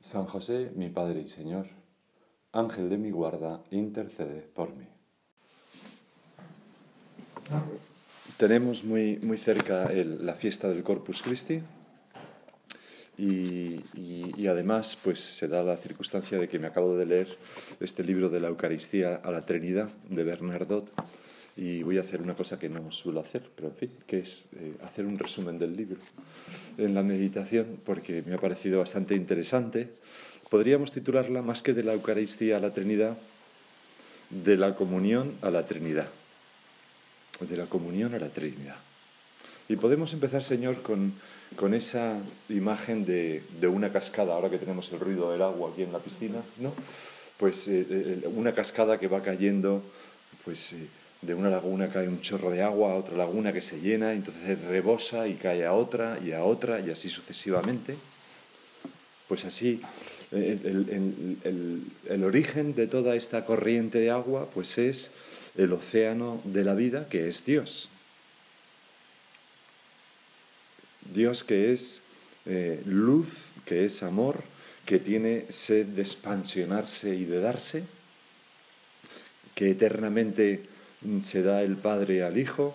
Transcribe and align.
San 0.00 0.26
José, 0.26 0.70
mi 0.74 0.88
Padre 0.88 1.20
y 1.20 1.28
Señor, 1.28 1.66
Ángel 2.52 2.88
de 2.88 2.98
mi 2.98 3.10
guarda, 3.10 3.62
intercede 3.70 4.42
por 4.42 4.74
mí. 4.74 4.86
Tenemos 8.36 8.84
muy, 8.84 9.18
muy 9.18 9.36
cerca 9.36 9.90
la 9.92 10.34
fiesta 10.34 10.68
del 10.68 10.82
Corpus 10.82 11.22
Christi 11.22 11.60
y, 13.16 13.84
y, 13.94 14.46
además 14.46 14.96
pues 15.02 15.20
se 15.20 15.48
da 15.48 15.64
la 15.64 15.76
circunstancia 15.76 16.38
de 16.38 16.48
que 16.48 16.60
me 16.60 16.68
acabo 16.68 16.96
de 16.96 17.04
leer 17.04 17.36
este 17.80 18.04
libro 18.04 18.28
de 18.28 18.38
la 18.38 18.48
Eucaristía 18.48 19.16
a 19.16 19.30
la 19.32 19.44
Trinidad 19.44 19.88
de 20.08 20.22
Bernardot 20.22 20.88
y 21.58 21.82
voy 21.82 21.98
a 21.98 22.02
hacer 22.02 22.22
una 22.22 22.36
cosa 22.36 22.56
que 22.56 22.68
no 22.68 22.92
suelo 22.92 23.18
hacer, 23.18 23.42
pero 23.56 23.66
en 23.68 23.74
fin, 23.74 23.90
que 24.06 24.20
es 24.20 24.44
eh, 24.56 24.74
hacer 24.84 25.04
un 25.04 25.18
resumen 25.18 25.58
del 25.58 25.76
libro 25.76 25.98
en 26.78 26.94
la 26.94 27.02
meditación, 27.02 27.80
porque 27.84 28.22
me 28.24 28.34
ha 28.34 28.38
parecido 28.38 28.78
bastante 28.78 29.16
interesante. 29.16 29.88
Podríamos 30.50 30.92
titularla 30.92 31.42
más 31.42 31.60
que 31.60 31.74
de 31.74 31.82
la 31.82 31.94
Eucaristía 31.94 32.58
a 32.58 32.60
la 32.60 32.72
Trinidad, 32.72 33.18
de 34.30 34.56
la 34.56 34.76
comunión 34.76 35.34
a 35.42 35.50
la 35.50 35.66
Trinidad. 35.66 36.06
De 37.40 37.56
la 37.56 37.66
comunión 37.66 38.14
a 38.14 38.20
la 38.20 38.28
Trinidad. 38.28 38.76
Y 39.68 39.74
podemos 39.74 40.12
empezar, 40.12 40.44
Señor, 40.44 40.80
con, 40.82 41.12
con 41.56 41.74
esa 41.74 42.20
imagen 42.48 43.04
de, 43.04 43.42
de, 43.60 43.66
una 43.66 43.90
cascada, 43.90 44.34
ahora 44.34 44.48
que 44.48 44.58
tenemos 44.58 44.92
el 44.92 45.00
ruido 45.00 45.32
del 45.32 45.42
agua 45.42 45.70
aquí 45.72 45.82
en 45.82 45.92
la 45.92 45.98
piscina, 45.98 46.40
¿no? 46.58 46.72
Pues 47.36 47.66
eh, 47.66 47.84
eh, 47.90 48.28
una 48.32 48.52
cascada 48.52 48.98
que 48.98 49.08
va 49.08 49.22
cayendo, 49.22 49.82
pues 50.44 50.72
de 51.20 51.34
una 51.34 51.50
laguna 51.50 51.88
cae 51.88 52.08
un 52.08 52.20
chorro 52.20 52.50
de 52.50 52.62
agua 52.62 52.92
a 52.92 52.96
otra 52.96 53.16
laguna 53.16 53.52
que 53.52 53.62
se 53.62 53.80
llena, 53.80 54.12
entonces 54.12 54.60
rebosa 54.62 55.26
y 55.26 55.34
cae 55.34 55.64
a 55.64 55.72
otra 55.72 56.18
y 56.24 56.32
a 56.32 56.44
otra 56.44 56.80
y 56.80 56.90
así 56.90 57.08
sucesivamente. 57.08 57.96
Pues 59.26 59.44
así, 59.44 59.82
el, 60.32 61.82
el, 62.08 62.24
origen 62.24 62.74
de 62.74 62.86
toda 62.86 63.16
esta 63.16 63.44
corriente 63.44 63.98
de 63.98 64.10
agua 64.10 64.48
pues 64.52 64.78
es 64.78 65.10
el 65.56 65.72
océano 65.72 66.40
de 66.44 66.64
la 66.64 66.74
vida 66.74 67.08
que 67.08 67.28
es 67.28 67.44
Dios. 67.44 67.90
Dios 71.12 71.44
que 71.44 71.72
es 71.72 72.02
eh, 72.46 72.82
luz, 72.86 73.28
que 73.64 73.84
es 73.84 74.02
amor, 74.02 74.42
que 74.84 74.98
tiene 74.98 75.46
sed 75.50 75.86
de 75.86 76.02
expansionarse 76.02 77.14
y 77.14 77.24
de 77.24 77.40
darse, 77.40 77.84
que 79.54 79.70
eternamente 79.70 80.67
se 81.22 81.42
da 81.42 81.62
el 81.62 81.76
Padre 81.76 82.24
al 82.24 82.38
Hijo 82.38 82.74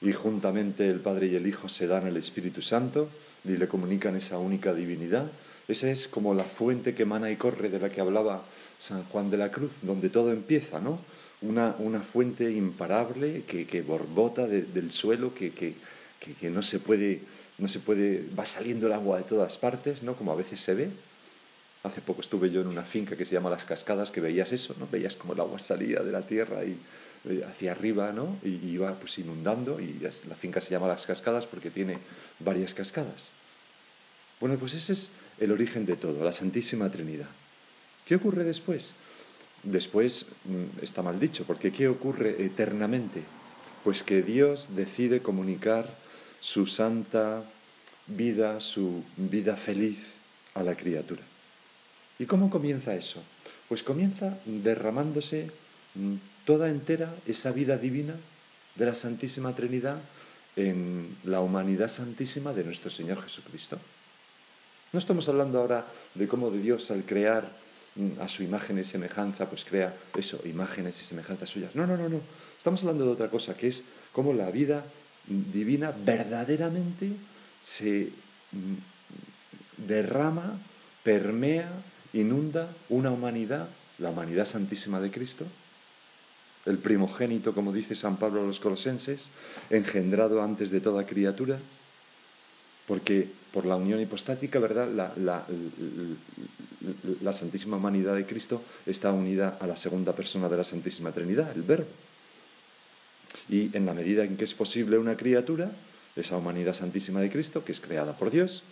y 0.00 0.12
juntamente 0.12 0.88
el 0.88 1.00
Padre 1.00 1.28
y 1.28 1.36
el 1.36 1.46
Hijo 1.46 1.68
se 1.68 1.86
dan 1.86 2.06
al 2.06 2.16
Espíritu 2.16 2.62
Santo 2.62 3.08
y 3.44 3.56
le 3.56 3.68
comunican 3.68 4.16
esa 4.16 4.38
única 4.38 4.72
divinidad. 4.74 5.26
Esa 5.68 5.90
es 5.90 6.08
como 6.08 6.34
la 6.34 6.44
fuente 6.44 6.94
que 6.94 7.04
emana 7.04 7.30
y 7.30 7.36
corre 7.36 7.68
de 7.68 7.78
la 7.78 7.90
que 7.90 8.00
hablaba 8.00 8.42
San 8.78 9.04
Juan 9.04 9.30
de 9.30 9.36
la 9.36 9.50
Cruz, 9.50 9.72
donde 9.82 10.10
todo 10.10 10.32
empieza, 10.32 10.80
¿no? 10.80 10.98
Una, 11.40 11.74
una 11.78 12.00
fuente 12.00 12.50
imparable 12.50 13.42
que, 13.46 13.66
que 13.66 13.82
borbota 13.82 14.46
del 14.46 14.92
suelo, 14.92 15.34
que, 15.34 15.52
que, 15.52 15.74
que, 16.40 16.50
no, 16.50 16.62
se 16.62 16.78
puede, 16.78 17.20
no 17.58 17.68
se 17.68 17.80
puede, 17.80 18.24
va 18.38 18.46
saliendo 18.46 18.86
el 18.86 18.92
agua 18.92 19.18
de 19.18 19.24
todas 19.24 19.56
partes, 19.56 20.02
¿no? 20.02 20.14
Como 20.14 20.32
a 20.32 20.36
veces 20.36 20.60
se 20.60 20.74
ve. 20.74 20.90
Hace 21.84 22.00
poco 22.00 22.20
estuve 22.20 22.50
yo 22.50 22.60
en 22.60 22.68
una 22.68 22.82
finca 22.82 23.16
que 23.16 23.24
se 23.24 23.34
llama 23.34 23.50
Las 23.50 23.64
Cascadas, 23.64 24.12
que 24.12 24.20
veías 24.20 24.52
eso, 24.52 24.74
¿no? 24.78 24.86
Veías 24.90 25.16
como 25.16 25.32
el 25.32 25.40
agua 25.40 25.58
salía 25.58 26.00
de 26.00 26.12
la 26.12 26.22
tierra 26.22 26.64
y 26.64 26.76
hacia 27.48 27.72
arriba, 27.72 28.12
¿no? 28.12 28.36
Y 28.42 28.68
iba 28.68 28.92
pues 28.94 29.18
inundando 29.18 29.80
y 29.80 29.98
la 30.28 30.34
finca 30.34 30.60
se 30.60 30.70
llama 30.70 30.88
Las 30.88 31.06
Cascadas 31.06 31.46
porque 31.46 31.70
tiene 31.70 31.98
varias 32.40 32.74
cascadas. 32.74 33.30
Bueno, 34.40 34.56
pues 34.56 34.74
ese 34.74 34.92
es 34.92 35.10
el 35.38 35.52
origen 35.52 35.86
de 35.86 35.96
todo, 35.96 36.24
la 36.24 36.32
Santísima 36.32 36.90
Trinidad. 36.90 37.28
¿Qué 38.06 38.16
ocurre 38.16 38.42
después? 38.42 38.94
Después 39.62 40.26
mm, 40.44 40.82
está 40.82 41.02
mal 41.02 41.20
dicho, 41.20 41.44
porque 41.44 41.70
¿qué 41.70 41.86
ocurre 41.86 42.44
eternamente? 42.44 43.22
Pues 43.84 44.02
que 44.02 44.22
Dios 44.22 44.70
decide 44.74 45.22
comunicar 45.22 45.88
su 46.40 46.66
santa 46.66 47.44
vida, 48.08 48.60
su 48.60 49.04
vida 49.16 49.54
feliz 49.54 49.98
a 50.54 50.64
la 50.64 50.74
criatura. 50.74 51.22
¿Y 52.18 52.26
cómo 52.26 52.50
comienza 52.50 52.94
eso? 52.94 53.22
Pues 53.68 53.82
comienza 53.84 54.38
derramándose 54.44 55.50
mm, 55.94 56.31
toda 56.44 56.68
entera 56.68 57.14
esa 57.26 57.52
vida 57.52 57.76
divina 57.76 58.14
de 58.74 58.86
la 58.86 58.94
Santísima 58.94 59.54
Trinidad 59.54 59.98
en 60.56 61.16
la 61.24 61.40
humanidad 61.40 61.88
santísima 61.88 62.52
de 62.52 62.64
nuestro 62.64 62.90
Señor 62.90 63.22
Jesucristo. 63.22 63.78
No 64.92 64.98
estamos 64.98 65.28
hablando 65.28 65.58
ahora 65.58 65.86
de 66.14 66.28
cómo 66.28 66.50
de 66.50 66.60
Dios 66.60 66.90
al 66.90 67.04
crear 67.04 67.48
mm, 67.96 68.20
a 68.20 68.28
su 68.28 68.42
imagen 68.42 68.78
y 68.78 68.84
semejanza, 68.84 69.48
pues 69.48 69.64
crea 69.64 69.94
eso, 70.16 70.40
imágenes 70.44 71.00
y 71.00 71.04
semejanzas 71.04 71.48
suyas. 71.48 71.74
No, 71.74 71.86
no, 71.86 71.96
no, 71.96 72.08
no. 72.08 72.20
Estamos 72.58 72.82
hablando 72.82 73.06
de 73.06 73.12
otra 73.12 73.28
cosa, 73.28 73.54
que 73.54 73.68
es 73.68 73.82
cómo 74.12 74.34
la 74.34 74.50
vida 74.50 74.84
divina 75.26 75.92
verdaderamente 76.04 77.12
se 77.60 78.10
mm, 78.52 79.86
derrama, 79.86 80.58
permea, 81.02 81.70
inunda 82.12 82.68
una 82.90 83.10
humanidad, 83.10 83.68
la 83.98 84.10
humanidad 84.10 84.44
santísima 84.44 85.00
de 85.00 85.10
Cristo, 85.10 85.46
el 86.66 86.78
primogénito, 86.78 87.52
como 87.54 87.72
dice 87.72 87.94
San 87.94 88.16
Pablo 88.16 88.42
a 88.42 88.46
los 88.46 88.60
colosenses, 88.60 89.30
engendrado 89.70 90.42
antes 90.42 90.70
de 90.70 90.80
toda 90.80 91.06
criatura, 91.06 91.58
porque 92.86 93.28
por 93.52 93.66
la 93.66 93.76
unión 93.76 94.00
hipostática, 94.00 94.58
¿verdad? 94.58 94.88
La, 97.20 97.32
Santísima 97.32 97.76
Humanidad 97.76 98.14
de 98.14 98.26
Cristo 98.26 98.62
está 98.86 99.12
unida 99.12 99.56
a 99.60 99.66
la 99.66 99.76
segunda 99.76 100.12
persona 100.14 100.48
de 100.48 100.56
la 100.56 100.64
Santísima 100.64 101.12
Trinidad, 101.12 101.52
el 101.54 101.62
Verbo. 101.62 101.86
Y 103.48 103.76
en 103.76 103.86
la 103.86 103.94
medida 103.94 104.24
en 104.24 104.36
que 104.36 104.44
es 104.44 104.54
posible 104.54 104.98
una 104.98 105.16
criatura, 105.16 105.70
esa 106.14 106.36
humanidad 106.36 106.74
santísima 106.74 107.20
de 107.20 107.30
Cristo, 107.30 107.64
que 107.64 107.72
es 107.72 107.80
creada 107.80 108.12
por 108.16 108.30
Dios, 108.30 108.62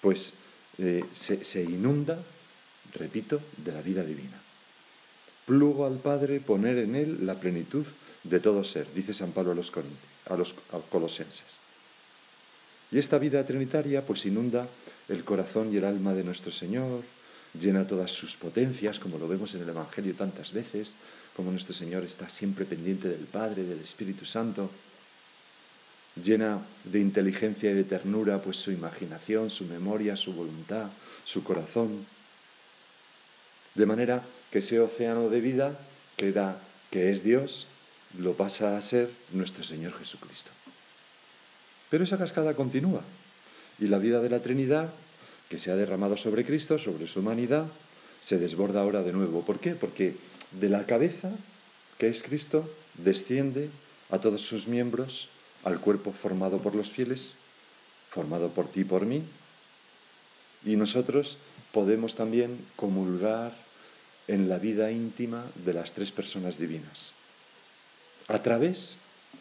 pues 0.00 0.34
eh, 0.78 1.04
se 1.12 1.62
inunda, 1.62 2.18
repito, 2.94 3.40
de 3.56 3.72
la 3.72 3.80
vida 3.80 4.02
divina. 4.02 4.41
Plugo 5.46 5.86
al 5.86 5.98
Padre 5.98 6.40
poner 6.40 6.78
en 6.78 6.94
él 6.94 7.26
la 7.26 7.34
plenitud 7.34 7.84
de 8.24 8.40
todo 8.40 8.62
ser, 8.62 8.86
dice 8.94 9.14
San 9.14 9.32
Pablo 9.32 9.52
a 9.52 10.36
los, 10.36 10.54
colosenses. 10.90 11.58
Y 12.90 12.98
esta 12.98 13.18
vida 13.18 13.44
trinitaria 13.44 14.04
pues 14.06 14.26
inunda 14.26 14.68
el 15.08 15.24
corazón 15.24 15.72
y 15.72 15.78
el 15.78 15.84
alma 15.84 16.14
de 16.14 16.24
nuestro 16.24 16.52
Señor, 16.52 17.02
llena 17.58 17.86
todas 17.86 18.12
sus 18.12 18.36
potencias, 18.36 18.98
como 18.98 19.18
lo 19.18 19.28
vemos 19.28 19.54
en 19.54 19.62
el 19.62 19.68
Evangelio 19.68 20.14
tantas 20.14 20.52
veces, 20.52 20.94
como 21.34 21.50
nuestro 21.50 21.74
Señor 21.74 22.04
está 22.04 22.28
siempre 22.28 22.64
pendiente 22.64 23.08
del 23.08 23.26
Padre, 23.26 23.64
del 23.64 23.80
Espíritu 23.80 24.24
Santo, 24.24 24.70
llena 26.22 26.60
de 26.84 27.00
inteligencia 27.00 27.70
y 27.70 27.74
de 27.74 27.84
ternura 27.84 28.40
pues 28.40 28.58
su 28.58 28.70
imaginación, 28.70 29.50
su 29.50 29.64
memoria, 29.64 30.16
su 30.16 30.32
voluntad, 30.32 30.88
su 31.24 31.42
corazón, 31.42 32.06
de 33.74 33.86
manera 33.86 34.22
que 34.52 34.60
ese 34.60 34.78
océano 34.78 35.30
de 35.30 35.40
vida 35.40 35.80
que, 36.16 36.30
da, 36.30 36.60
que 36.92 37.10
es 37.10 37.24
Dios 37.24 37.66
lo 38.20 38.34
pasa 38.34 38.76
a 38.76 38.80
ser 38.80 39.08
nuestro 39.32 39.64
Señor 39.64 39.96
Jesucristo. 39.98 40.50
Pero 41.88 42.04
esa 42.04 42.18
cascada 42.18 42.54
continúa 42.54 43.00
y 43.80 43.86
la 43.86 43.98
vida 43.98 44.20
de 44.20 44.28
la 44.28 44.40
Trinidad, 44.40 44.92
que 45.48 45.58
se 45.58 45.70
ha 45.70 45.76
derramado 45.76 46.16
sobre 46.16 46.44
Cristo, 46.44 46.78
sobre 46.78 47.08
su 47.08 47.20
humanidad, 47.20 47.66
se 48.20 48.38
desborda 48.38 48.82
ahora 48.82 49.02
de 49.02 49.12
nuevo. 49.12 49.42
¿Por 49.42 49.58
qué? 49.58 49.72
Porque 49.72 50.16
de 50.52 50.68
la 50.68 50.84
cabeza, 50.84 51.30
que 51.98 52.08
es 52.08 52.22
Cristo, 52.22 52.68
desciende 52.94 53.70
a 54.10 54.18
todos 54.18 54.42
sus 54.42 54.68
miembros, 54.68 55.28
al 55.64 55.80
cuerpo 55.80 56.12
formado 56.12 56.58
por 56.58 56.74
los 56.74 56.90
fieles, 56.90 57.34
formado 58.10 58.50
por 58.50 58.68
ti 58.68 58.80
y 58.80 58.84
por 58.84 59.06
mí, 59.06 59.22
y 60.64 60.76
nosotros 60.76 61.38
podemos 61.72 62.14
también 62.14 62.58
comulgar 62.76 63.61
en 64.28 64.48
la 64.48 64.58
vida 64.58 64.90
íntima 64.90 65.44
de 65.64 65.72
las 65.72 65.92
tres 65.92 66.12
personas 66.12 66.58
divinas, 66.58 67.12
a 68.28 68.42
través 68.42 68.96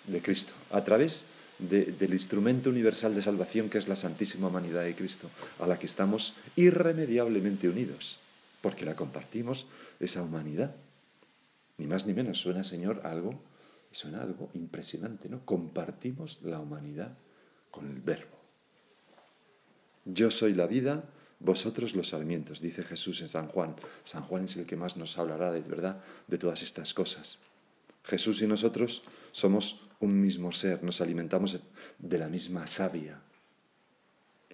de 0.07 0.22
Cristo, 0.22 0.54
a 0.72 0.83
través 0.83 1.25
del 1.60 2.13
instrumento 2.13 2.69
universal 2.69 3.13
de 3.13 3.22
salvación 3.22 3.69
que 3.69 3.78
es 3.78 3.88
la 3.88 3.95
Santísima 3.95 4.48
Humanidad 4.48 4.83
de 4.83 4.95
Cristo, 4.95 5.30
a 5.60 5.68
la 5.68 5.78
que 5.78 5.86
estamos 5.86 6.33
irremediablemente 6.56 7.69
unidos, 7.69 8.18
porque 8.62 8.86
la 8.86 8.95
compartimos 8.95 9.68
esa 10.00 10.24
humanidad. 10.24 10.75
Ni 11.78 11.86
más 11.86 12.06
ni 12.06 12.13
menos, 12.13 12.39
suena, 12.39 12.63
Señor, 12.63 13.01
algo, 13.04 13.39
suena 13.92 14.22
algo 14.22 14.50
impresionante, 14.56 15.30
¿no? 15.30 15.45
Compartimos 15.45 16.39
la 16.42 16.60
humanidad 16.60 17.13
con 17.69 17.89
el 17.89 18.01
Verbo. 18.01 18.38
Yo 20.06 20.31
soy 20.31 20.54
la 20.54 20.66
vida, 20.66 21.04
vosotros 21.44 21.96
los 21.96 22.10
sarmientos, 22.10 22.62
dice 22.62 22.84
Jesús 22.84 23.22
en 23.22 23.28
San 23.28 23.48
Juan. 23.48 23.76
San 24.04 24.24
Juan 24.24 24.46
es 24.46 24.58
el 24.58 24.66
que 24.66 24.76
más 24.76 24.98
nos 24.98 25.18
hablará 25.18 25.52
de 25.52 25.62
verdad 25.62 26.02
de 26.28 26.38
todas 26.38 26.62
estas 26.62 26.94
cosas. 26.94 27.40
Jesús 28.04 28.42
y 28.42 28.48
nosotros 28.48 29.04
somos 29.32 29.82
un 30.00 30.20
mismo 30.20 30.52
ser, 30.52 30.84
nos 30.84 31.02
alimentamos 31.02 31.60
de 32.00 32.18
la 32.18 32.28
misma 32.28 32.68
savia. 32.68 33.22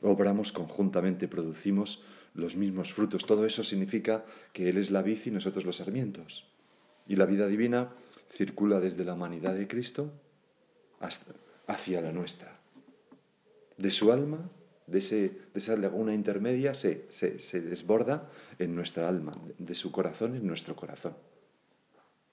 Obramos 0.01 0.51
conjuntamente, 0.51 1.27
producimos 1.27 2.03
los 2.33 2.55
mismos 2.55 2.93
frutos. 2.93 3.25
Todo 3.25 3.45
eso 3.45 3.63
significa 3.63 4.25
que 4.53 4.69
Él 4.69 4.77
es 4.77 4.91
la 4.91 5.01
vid 5.01 5.19
y 5.25 5.31
nosotros 5.31 5.65
los 5.65 5.77
sarmientos. 5.77 6.45
Y 7.07 7.15
la 7.15 7.25
vida 7.25 7.47
divina 7.47 7.89
circula 8.31 8.79
desde 8.79 9.05
la 9.05 9.13
humanidad 9.13 9.55
de 9.55 9.67
Cristo 9.67 10.11
hacia 11.67 12.01
la 12.01 12.11
nuestra. 12.11 12.59
De 13.77 13.91
su 13.91 14.11
alma, 14.11 14.49
de, 14.87 15.31
esa 15.53 15.75
laguna 15.75 16.13
intermedia, 16.13 16.73
se, 16.73 17.05
se 17.09 17.61
desborda 17.61 18.29
en 18.57 18.75
nuestra 18.75 19.07
alma, 19.07 19.37
de 19.57 19.75
su 19.75 19.91
corazón 19.91 20.35
en 20.35 20.47
nuestro 20.47 20.75
corazón. 20.75 21.15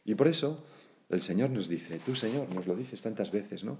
Y 0.05 0.15
por 0.15 0.29
eso 0.29 0.65
el 1.11 1.23
Señor 1.23 1.51
nos 1.51 1.69
dice, 1.69 2.01
tú 2.05 2.15
Señor, 2.15 2.49
nos 2.55 2.67
lo 2.67 2.77
dices 2.77 3.03
tantas 3.03 3.31
veces, 3.31 3.65
¿no? 3.65 3.79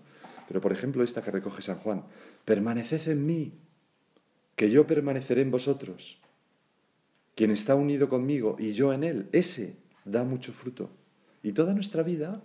Pero 0.49 0.61
por 0.61 0.73
ejemplo 0.73 1.03
esta 1.03 1.23
que 1.23 1.31
recoge 1.31 1.62
San 1.62 1.79
Juan, 1.79 2.05
permaneced 2.44 3.09
en 3.09 3.25
mí, 3.25 3.53
que 4.56 4.71
yo 4.71 4.87
permaneceré 4.87 5.43
en 5.43 5.50
vosotros. 5.50 6.19
Quien 7.35 7.50
está 7.50 7.75
unido 7.75 8.09
conmigo 8.09 8.56
y 8.59 8.73
yo 8.73 8.93
en 8.93 9.05
él, 9.05 9.29
ese 9.32 9.76
da 10.05 10.23
mucho 10.25 10.53
fruto. 10.53 10.91
Y 11.43 11.53
toda 11.53 11.75
nuestra 11.75 12.03
vida, 12.03 12.43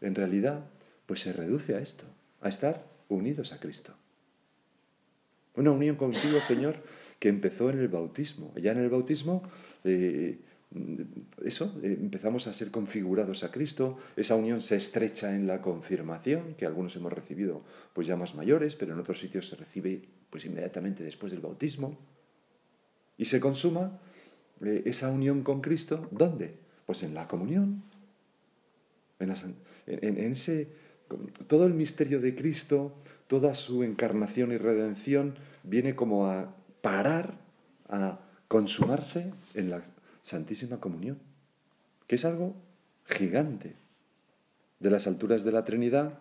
en 0.00 0.14
realidad, 0.14 0.66
pues 1.06 1.20
se 1.20 1.32
reduce 1.32 1.74
a 1.76 1.80
esto, 1.80 2.04
a 2.40 2.48
estar 2.48 2.84
unidos 3.08 3.52
a 3.52 3.60
Cristo. 3.60 3.94
Una 5.56 5.70
unión 5.70 5.96
contigo, 5.96 6.40
Señor, 6.40 6.76
que 7.18 7.28
empezó 7.28 7.70
en 7.70 7.78
el 7.78 7.88
bautismo. 7.88 8.52
Ya 8.56 8.72
en 8.72 8.78
el 8.78 8.88
bautismo 8.88 9.42
eh, 9.84 10.38
eso, 11.44 11.78
eh, 11.82 11.96
empezamos 12.00 12.46
a 12.46 12.52
ser 12.52 12.70
configurados 12.70 13.44
a 13.44 13.50
Cristo, 13.50 13.98
esa 14.16 14.34
unión 14.34 14.60
se 14.60 14.76
estrecha 14.76 15.34
en 15.34 15.46
la 15.46 15.60
confirmación, 15.60 16.54
que 16.54 16.66
algunos 16.66 16.96
hemos 16.96 17.12
recibido 17.12 17.62
pues 17.92 18.06
ya 18.06 18.16
más 18.16 18.34
mayores, 18.34 18.74
pero 18.74 18.92
en 18.92 18.98
otros 18.98 19.20
sitios 19.20 19.48
se 19.48 19.56
recibe 19.56 20.02
pues 20.30 20.44
inmediatamente 20.44 21.04
después 21.04 21.32
del 21.32 21.40
bautismo, 21.40 21.96
y 23.16 23.26
se 23.26 23.38
consuma 23.38 24.00
eh, 24.64 24.82
esa 24.86 25.10
unión 25.10 25.42
con 25.44 25.60
Cristo, 25.60 26.08
¿dónde? 26.10 26.54
Pues 26.86 27.02
en 27.04 27.14
la 27.14 27.28
comunión, 27.28 27.84
en, 29.20 29.32
en 29.86 30.32
ese, 30.32 30.68
todo 31.46 31.66
el 31.66 31.74
misterio 31.74 32.20
de 32.20 32.34
Cristo, 32.34 32.96
toda 33.26 33.54
su 33.54 33.82
encarnación 33.82 34.52
y 34.52 34.58
redención 34.58 35.34
viene 35.62 35.94
como 35.94 36.26
a 36.26 36.54
parar, 36.82 37.34
a 37.88 38.18
consumarse 38.48 39.32
en 39.54 39.70
la 39.70 39.82
Santísima 40.20 40.80
Comunión, 40.80 41.18
que 42.06 42.16
es 42.16 42.24
algo 42.24 42.54
gigante. 43.06 43.76
De 44.80 44.90
las 44.90 45.06
alturas 45.06 45.44
de 45.44 45.52
la 45.52 45.64
Trinidad, 45.64 46.18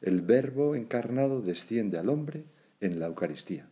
el 0.00 0.22
Verbo 0.22 0.74
encarnado 0.74 1.42
desciende 1.42 1.98
al 1.98 2.08
hombre 2.08 2.44
en 2.80 2.98
la 2.98 3.06
Eucaristía, 3.06 3.66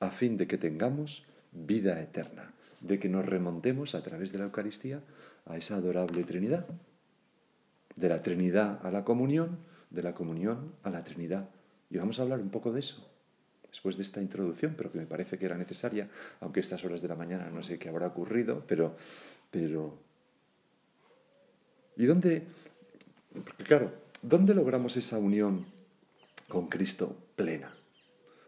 a 0.00 0.10
fin 0.10 0.36
de 0.36 0.46
que 0.46 0.58
tengamos 0.58 1.24
vida 1.50 2.00
eterna, 2.00 2.52
de 2.80 2.98
que 2.98 3.08
nos 3.08 3.26
remontemos 3.26 3.94
a 3.94 4.02
través 4.02 4.32
de 4.32 4.38
la 4.38 4.44
Eucaristía 4.44 5.00
a 5.46 5.56
esa 5.56 5.76
adorable 5.76 6.24
Trinidad. 6.24 6.66
De 7.96 8.08
la 8.08 8.22
Trinidad 8.22 8.84
a 8.86 8.90
la 8.90 9.04
comunión, 9.04 9.58
de 9.90 10.02
la 10.02 10.14
comunión 10.14 10.72
a 10.82 10.90
la 10.90 11.04
Trinidad. 11.04 11.50
Y 11.92 11.98
vamos 11.98 12.18
a 12.18 12.22
hablar 12.22 12.40
un 12.40 12.48
poco 12.48 12.72
de 12.72 12.80
eso 12.80 13.06
después 13.70 13.96
de 13.96 14.02
esta 14.02 14.22
introducción, 14.22 14.74
pero 14.76 14.90
que 14.90 14.98
me 14.98 15.06
parece 15.06 15.38
que 15.38 15.44
era 15.44 15.58
necesaria, 15.58 16.08
aunque 16.40 16.60
estas 16.60 16.82
horas 16.84 17.02
de 17.02 17.08
la 17.08 17.16
mañana 17.16 17.50
no 17.50 17.62
sé 17.62 17.78
qué 17.78 17.90
habrá 17.90 18.06
ocurrido, 18.06 18.64
pero... 18.66 18.96
pero 19.50 19.98
¿Y 21.96 22.06
dónde? 22.06 22.46
Claro, 23.66 23.92
¿dónde 24.22 24.54
logramos 24.54 24.96
esa 24.96 25.18
unión 25.18 25.66
con 26.48 26.68
Cristo 26.68 27.14
plena? 27.36 27.74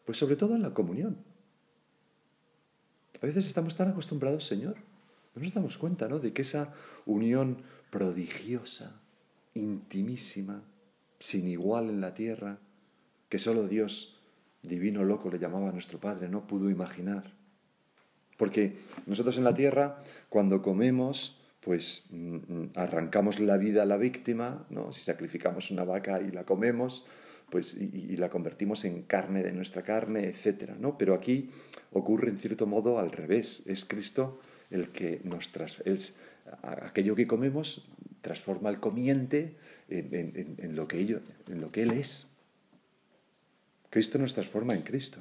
Pues 0.07 0.17
sobre 0.17 0.37
todo 0.37 0.57
en 0.57 0.63
la 0.63 0.73
comunión. 0.73 1.19
A 3.21 3.27
veces 3.27 3.47
estamos 3.47 3.77
tan 3.77 3.91
acostumbrados, 3.91 4.47
Señor, 4.47 4.77
no 5.35 5.43
nos 5.43 5.53
damos 5.53 5.77
cuenta, 5.77 6.09
¿no? 6.09 6.19
De 6.19 6.33
que 6.33 6.43
esa 6.43 6.73
unión 7.05 7.59
prodigiosa, 7.91 9.01
intimísima, 9.55 10.63
sin 11.19 11.49
igual 11.49 11.91
en 11.91 12.01
la 12.01 12.15
tierra, 12.15 12.59
que 13.35 13.41
solo 13.41 13.67
Dios 13.67 14.15
divino 14.63 15.03
loco 15.03 15.29
le 15.29 15.41
llamaba 15.41 15.71
a 15.71 15.73
nuestro 15.73 15.99
Padre, 15.99 16.29
no 16.29 16.47
pudo 16.47 16.71
imaginar. 16.71 17.33
Porque 18.37 18.77
nosotros 19.07 19.37
en 19.39 19.43
la 19.43 19.55
tierra, 19.55 20.05
cuando 20.29 20.63
comemos, 20.63 21.43
pues 21.61 22.07
mm, 22.11 22.37
mm, 22.37 22.71
arrancamos 22.77 23.41
la 23.41 23.57
vida 23.57 23.83
a 23.83 23.87
la 23.87 23.97
víctima, 23.97 24.67
¿no? 24.71 24.93
si 24.93 25.01
sacrificamos 25.01 25.73
una 25.73 25.83
vaca 25.83 26.21
y 26.21 26.31
la 26.31 26.45
comemos, 26.45 27.07
pues, 27.51 27.75
y, 27.75 28.17
la 28.19 28.31
convertimos 28.31 28.85
en 28.85 29.03
carne 29.03 29.43
de 29.43 29.51
nuestra 29.51 29.83
carne, 29.83 30.29
etc. 30.29 30.71
¿no? 30.79 30.97
Pero 30.97 31.13
aquí 31.13 31.51
ocurre 31.91 32.29
en 32.29 32.39
cierto 32.39 32.69
modo 32.69 33.01
al 33.01 33.11
revés, 33.11 33.65
es 33.67 33.85
Cristo 33.85 34.39
el 34.71 34.91
que 34.91 35.23
nos 35.25 35.51
aquello 36.63 37.17
que 37.17 37.27
comemos 37.27 37.85
transforma 38.23 38.71
el 38.71 38.79
comiente 38.79 39.57
en, 39.89 40.77
lo 40.77 40.87
que 40.87 41.01
ello, 41.01 41.21
en 41.49 41.61
lo 41.61 41.73
que 41.73 41.83
Él 41.83 41.95
es. 41.95 42.29
Cristo 43.95 44.19
nos 44.19 44.35
transforma 44.35 44.75
en 44.75 44.83
Cristo. 44.83 45.21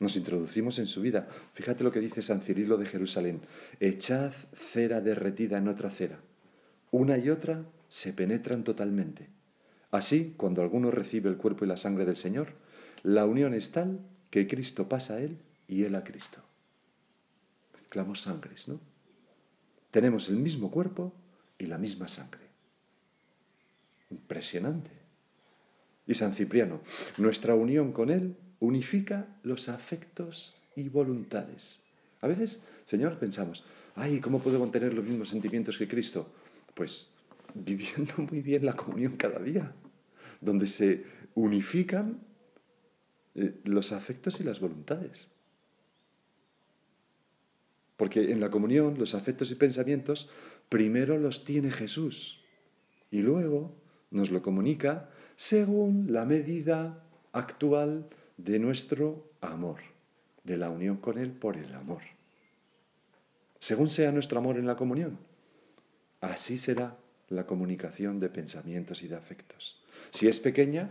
Nos 0.00 0.16
introducimos 0.16 0.78
en 0.78 0.86
su 0.86 1.00
vida. 1.00 1.26
Fíjate 1.54 1.82
lo 1.82 1.90
que 1.90 2.00
dice 2.00 2.20
San 2.20 2.42
Cirilo 2.42 2.76
de 2.76 2.84
Jerusalén. 2.84 3.40
Echad 3.80 4.34
cera 4.52 5.00
derretida 5.00 5.56
en 5.56 5.66
otra 5.66 5.88
cera. 5.88 6.20
Una 6.90 7.16
y 7.16 7.30
otra 7.30 7.64
se 7.88 8.12
penetran 8.12 8.64
totalmente. 8.64 9.30
Así, 9.92 10.34
cuando 10.36 10.60
alguno 10.60 10.90
recibe 10.90 11.30
el 11.30 11.38
cuerpo 11.38 11.64
y 11.64 11.68
la 11.68 11.78
sangre 11.78 12.04
del 12.04 12.18
Señor, 12.18 12.52
la 13.02 13.24
unión 13.24 13.54
es 13.54 13.72
tal 13.72 14.00
que 14.28 14.46
Cristo 14.46 14.90
pasa 14.90 15.14
a 15.14 15.20
él 15.20 15.38
y 15.68 15.84
él 15.84 15.94
a 15.94 16.04
Cristo. 16.04 16.42
Mezclamos 17.80 18.20
sangres, 18.20 18.68
¿no? 18.68 18.78
Tenemos 19.90 20.28
el 20.28 20.36
mismo 20.36 20.70
cuerpo 20.70 21.14
y 21.58 21.64
la 21.64 21.78
misma 21.78 22.08
sangre. 22.08 22.42
Impresionante. 24.10 24.93
Y 26.06 26.14
San 26.14 26.34
Cipriano, 26.34 26.80
nuestra 27.16 27.54
unión 27.54 27.92
con 27.92 28.10
Él 28.10 28.36
unifica 28.60 29.26
los 29.42 29.68
afectos 29.68 30.54
y 30.76 30.88
voluntades. 30.88 31.80
A 32.20 32.26
veces, 32.26 32.62
Señor, 32.84 33.18
pensamos, 33.18 33.64
ay, 33.94 34.20
¿cómo 34.20 34.40
puedo 34.40 34.58
contener 34.58 34.94
los 34.94 35.04
mismos 35.04 35.28
sentimientos 35.28 35.78
que 35.78 35.88
Cristo? 35.88 36.32
Pues 36.74 37.10
viviendo 37.54 38.14
muy 38.30 38.40
bien 38.40 38.66
la 38.66 38.74
comunión 38.74 39.16
cada 39.16 39.38
día, 39.38 39.72
donde 40.40 40.66
se 40.66 41.04
unifican 41.34 42.20
eh, 43.34 43.60
los 43.64 43.92
afectos 43.92 44.40
y 44.40 44.44
las 44.44 44.60
voluntades. 44.60 45.28
Porque 47.96 48.32
en 48.32 48.40
la 48.40 48.50
comunión 48.50 48.98
los 48.98 49.14
afectos 49.14 49.50
y 49.50 49.54
pensamientos 49.54 50.28
primero 50.68 51.18
los 51.18 51.44
tiene 51.44 51.70
Jesús 51.70 52.40
y 53.10 53.18
luego 53.18 53.76
nos 54.10 54.30
lo 54.30 54.42
comunica 54.42 55.10
según 55.36 56.12
la 56.12 56.24
medida 56.24 57.02
actual 57.32 58.06
de 58.36 58.58
nuestro 58.58 59.30
amor, 59.40 59.80
de 60.44 60.56
la 60.56 60.70
unión 60.70 60.96
con 60.96 61.18
Él 61.18 61.30
por 61.32 61.56
el 61.56 61.74
amor. 61.74 62.02
Según 63.60 63.90
sea 63.90 64.12
nuestro 64.12 64.38
amor 64.38 64.58
en 64.58 64.66
la 64.66 64.76
comunión, 64.76 65.18
así 66.20 66.58
será 66.58 66.96
la 67.28 67.46
comunicación 67.46 68.20
de 68.20 68.28
pensamientos 68.28 69.02
y 69.02 69.08
de 69.08 69.16
afectos. 69.16 69.82
Si 70.10 70.28
es 70.28 70.38
pequeña 70.38 70.90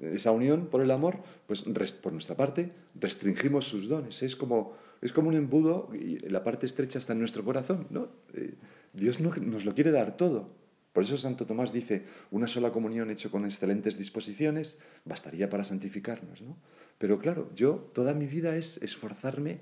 esa 0.00 0.32
unión 0.32 0.66
por 0.66 0.80
el 0.80 0.90
amor, 0.90 1.18
pues 1.46 1.62
por 2.02 2.12
nuestra 2.12 2.34
parte 2.34 2.72
restringimos 2.94 3.66
sus 3.66 3.88
dones. 3.88 4.22
Es 4.22 4.34
como, 4.34 4.74
es 5.00 5.12
como 5.12 5.28
un 5.28 5.36
embudo 5.36 5.90
y 5.94 6.18
la 6.28 6.42
parte 6.42 6.66
estrecha 6.66 6.98
está 6.98 7.12
en 7.12 7.20
nuestro 7.20 7.44
corazón, 7.44 7.86
¿no? 7.90 8.08
Eh, 8.34 8.54
Dios 8.92 9.20
nos 9.20 9.64
lo 9.64 9.74
quiere 9.74 9.90
dar 9.90 10.16
todo. 10.16 10.48
Por 10.92 11.04
eso 11.04 11.16
Santo 11.16 11.46
Tomás 11.46 11.72
dice, 11.72 12.04
una 12.30 12.48
sola 12.48 12.72
comunión 12.72 13.10
hecho 13.10 13.30
con 13.30 13.44
excelentes 13.44 13.96
disposiciones 13.96 14.78
bastaría 15.04 15.48
para 15.48 15.64
santificarnos, 15.64 16.42
¿no? 16.42 16.56
Pero 16.98 17.18
claro, 17.18 17.50
yo 17.54 17.90
toda 17.94 18.12
mi 18.12 18.26
vida 18.26 18.56
es 18.56 18.76
esforzarme 18.82 19.60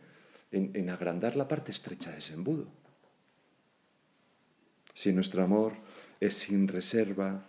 en, 0.50 0.70
en 0.74 0.88
agrandar 0.88 1.36
la 1.36 1.46
parte 1.46 1.70
estrecha 1.70 2.10
de 2.10 2.18
ese 2.18 2.34
embudo. 2.34 2.66
Si 4.94 5.12
nuestro 5.12 5.44
amor 5.44 5.74
es 6.18 6.34
sin 6.34 6.66
reserva, 6.66 7.46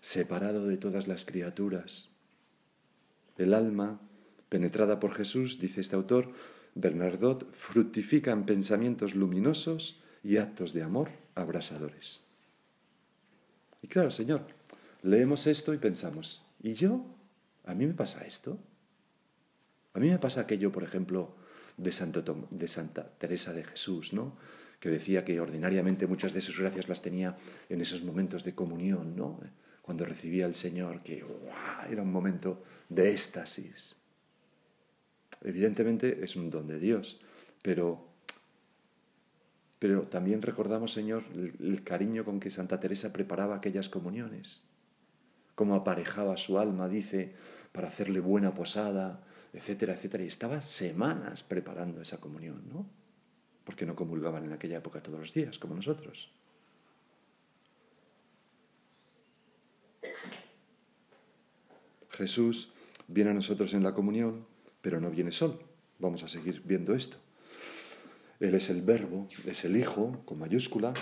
separado 0.00 0.66
de 0.66 0.78
todas 0.78 1.06
las 1.06 1.24
criaturas, 1.24 2.08
el 3.36 3.54
alma, 3.54 4.00
penetrada 4.48 4.98
por 4.98 5.14
Jesús, 5.14 5.60
dice 5.60 5.80
este 5.80 5.94
autor, 5.94 6.32
Bernardot, 6.74 7.52
fructifica 7.54 8.32
en 8.32 8.44
pensamientos 8.44 9.14
luminosos 9.14 10.00
y 10.24 10.38
actos 10.38 10.72
de 10.72 10.82
amor 10.82 11.10
abrasadores. 11.34 12.27
Y 13.82 13.88
claro, 13.88 14.10
Señor, 14.10 14.46
leemos 15.02 15.46
esto 15.46 15.72
y 15.74 15.78
pensamos, 15.78 16.44
¿y 16.62 16.74
yo? 16.74 17.04
¿A 17.64 17.74
mí 17.74 17.86
me 17.86 17.94
pasa 17.94 18.26
esto? 18.26 18.58
A 19.94 20.00
mí 20.00 20.10
me 20.10 20.18
pasa 20.18 20.42
aquello, 20.42 20.72
por 20.72 20.82
ejemplo, 20.82 21.34
de, 21.76 21.92
de 22.50 22.68
Santa 22.68 23.08
Teresa 23.18 23.52
de 23.52 23.64
Jesús, 23.64 24.12
¿no? 24.12 24.36
que 24.80 24.90
decía 24.90 25.24
que 25.24 25.40
ordinariamente 25.40 26.06
muchas 26.06 26.32
de 26.32 26.40
sus 26.40 26.58
gracias 26.58 26.88
las 26.88 27.02
tenía 27.02 27.36
en 27.68 27.80
esos 27.80 28.02
momentos 28.02 28.44
de 28.44 28.54
comunión, 28.54 29.16
¿no? 29.16 29.40
cuando 29.82 30.04
recibía 30.04 30.44
al 30.44 30.54
Señor, 30.54 31.02
que 31.02 31.24
era 31.90 32.02
un 32.02 32.12
momento 32.12 32.62
de 32.88 33.10
éxtasis. 33.10 33.96
Evidentemente 35.42 36.22
es 36.22 36.36
un 36.36 36.50
don 36.50 36.66
de 36.66 36.78
Dios, 36.78 37.20
pero, 37.62 38.07
pero 39.78 40.02
también 40.02 40.42
recordamos, 40.42 40.92
Señor, 40.92 41.24
el, 41.34 41.82
cariño 41.84 42.24
con 42.24 42.40
que 42.40 42.50
Santa 42.50 42.80
Teresa 42.80 43.12
preparaba 43.12 43.56
aquellas 43.56 43.88
comuniones, 43.88 44.62
cómo 45.54 45.74
aparejaba 45.74 46.36
su 46.36 46.58
alma, 46.58 46.88
dice, 46.88 47.34
para 47.72 47.88
hacerle 47.88 48.20
buena 48.20 48.54
posada, 48.54 49.24
etcétera, 49.52 49.94
etcétera, 49.94 50.24
y 50.24 50.28
estaba 50.28 50.60
semanas 50.60 51.44
preparando 51.44 52.00
esa 52.02 52.20
comunión, 52.20 52.62
¿no? 52.72 52.86
Porque 53.64 53.86
no 53.86 53.94
comulgaban 53.94 54.44
en 54.46 54.52
aquella 54.52 54.78
época 54.78 55.02
todos 55.02 55.20
los 55.20 55.32
días, 55.32 55.58
como 55.58 55.74
nosotros. 55.74 56.30
Jesús 62.10 62.72
viene 63.06 63.30
a 63.30 63.34
nosotros 63.34 63.74
en 63.74 63.84
la 63.84 63.94
comunión, 63.94 64.44
pero 64.80 65.00
no 65.00 65.08
viene 65.08 65.30
solo. 65.30 65.60
Vamos 66.00 66.24
a 66.24 66.28
seguir 66.28 66.62
viendo 66.64 66.94
esto. 66.94 67.16
Él 68.40 68.54
es 68.54 68.70
el 68.70 68.82
verbo, 68.82 69.28
es 69.46 69.64
el 69.64 69.76
Hijo, 69.76 70.22
con 70.24 70.38
mayúscula. 70.38 70.94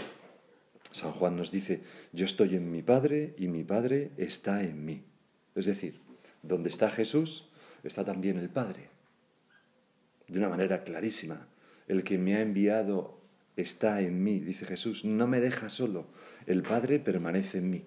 San 0.92 1.12
Juan 1.12 1.36
nos 1.36 1.50
dice, 1.50 1.82
yo 2.12 2.24
estoy 2.24 2.56
en 2.56 2.70
mi 2.70 2.82
Padre 2.82 3.34
y 3.36 3.48
mi 3.48 3.64
Padre 3.64 4.12
está 4.16 4.62
en 4.62 4.84
mí. 4.84 5.04
Es 5.54 5.66
decir, 5.66 6.00
donde 6.42 6.68
está 6.68 6.88
Jesús, 6.88 7.48
está 7.82 8.04
también 8.04 8.38
el 8.38 8.48
Padre. 8.48 8.88
De 10.28 10.38
una 10.38 10.48
manera 10.48 10.82
clarísima. 10.84 11.46
El 11.86 12.02
que 12.02 12.18
me 12.18 12.36
ha 12.36 12.40
enviado 12.40 13.20
está 13.56 14.00
en 14.00 14.22
mí, 14.22 14.40
dice 14.40 14.64
Jesús. 14.64 15.04
No 15.04 15.26
me 15.26 15.40
deja 15.40 15.68
solo. 15.68 16.06
El 16.46 16.62
Padre 16.62 16.98
permanece 16.98 17.58
en 17.58 17.70
mí. 17.70 17.84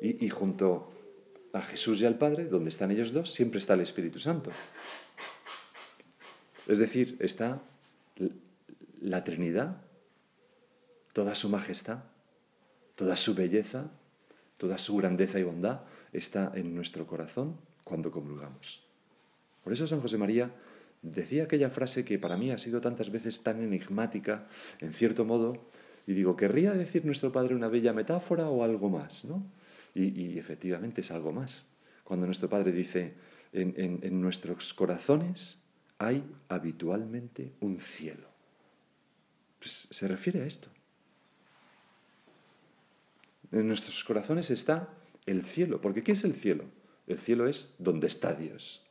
Y, 0.00 0.24
y 0.24 0.28
junto 0.30 0.92
a 1.52 1.60
Jesús 1.60 2.00
y 2.00 2.06
al 2.06 2.16
Padre, 2.16 2.46
donde 2.46 2.70
están 2.70 2.90
ellos 2.90 3.12
dos, 3.12 3.32
siempre 3.32 3.58
está 3.58 3.74
el 3.74 3.80
Espíritu 3.80 4.18
Santo. 4.18 4.50
Es 6.66 6.78
decir, 6.78 7.16
está 7.20 7.62
la 9.00 9.24
Trinidad, 9.24 9.82
toda 11.12 11.34
su 11.34 11.48
majestad, 11.48 12.04
toda 12.94 13.16
su 13.16 13.34
belleza, 13.34 13.90
toda 14.56 14.78
su 14.78 14.96
grandeza 14.96 15.38
y 15.38 15.42
bondad 15.42 15.80
está 16.12 16.52
en 16.54 16.74
nuestro 16.74 17.06
corazón 17.06 17.56
cuando 17.84 18.10
comulgamos. 18.10 18.82
Por 19.62 19.72
eso 19.72 19.86
San 19.86 20.00
José 20.00 20.18
María 20.18 20.50
decía 21.02 21.44
aquella 21.44 21.70
frase 21.70 22.04
que 22.04 22.18
para 22.18 22.36
mí 22.36 22.50
ha 22.50 22.58
sido 22.58 22.80
tantas 22.80 23.10
veces 23.10 23.42
tan 23.42 23.62
enigmática, 23.62 24.46
en 24.80 24.92
cierto 24.92 25.24
modo, 25.24 25.58
y 26.06 26.12
digo, 26.12 26.36
¿querría 26.36 26.72
decir 26.72 27.04
nuestro 27.04 27.32
Padre 27.32 27.54
una 27.54 27.68
bella 27.68 27.92
metáfora 27.92 28.48
o 28.48 28.62
algo 28.62 28.90
más? 28.90 29.24
¿no? 29.24 29.44
Y, 29.94 30.38
efectivamente 30.38 31.00
es 31.00 31.10
algo 31.10 31.32
más. 31.32 31.64
Cuando 32.04 32.26
nuestro 32.26 32.48
Padre 32.48 32.72
dice, 32.72 33.14
en, 33.52 34.20
nuestros 34.20 34.74
corazones 34.74 35.58
hay 35.98 36.24
habitualmente 36.48 37.52
un 37.60 37.78
cielo. 37.78 38.28
Pues 39.58 39.88
se 39.90 40.08
refiere 40.08 40.42
a 40.42 40.46
esto. 40.46 40.68
En 43.52 43.68
nuestros 43.68 44.02
corazones 44.04 44.50
está 44.50 44.88
el 45.26 45.44
cielo. 45.44 45.80
Porque 45.80 46.02
¿qué 46.02 46.12
es 46.12 46.24
el 46.24 46.34
cielo? 46.34 46.64
El 47.06 47.18
cielo 47.18 47.48
es 47.48 47.74
donde 47.78 48.06
está 48.06 48.34
Dios. 48.34 48.84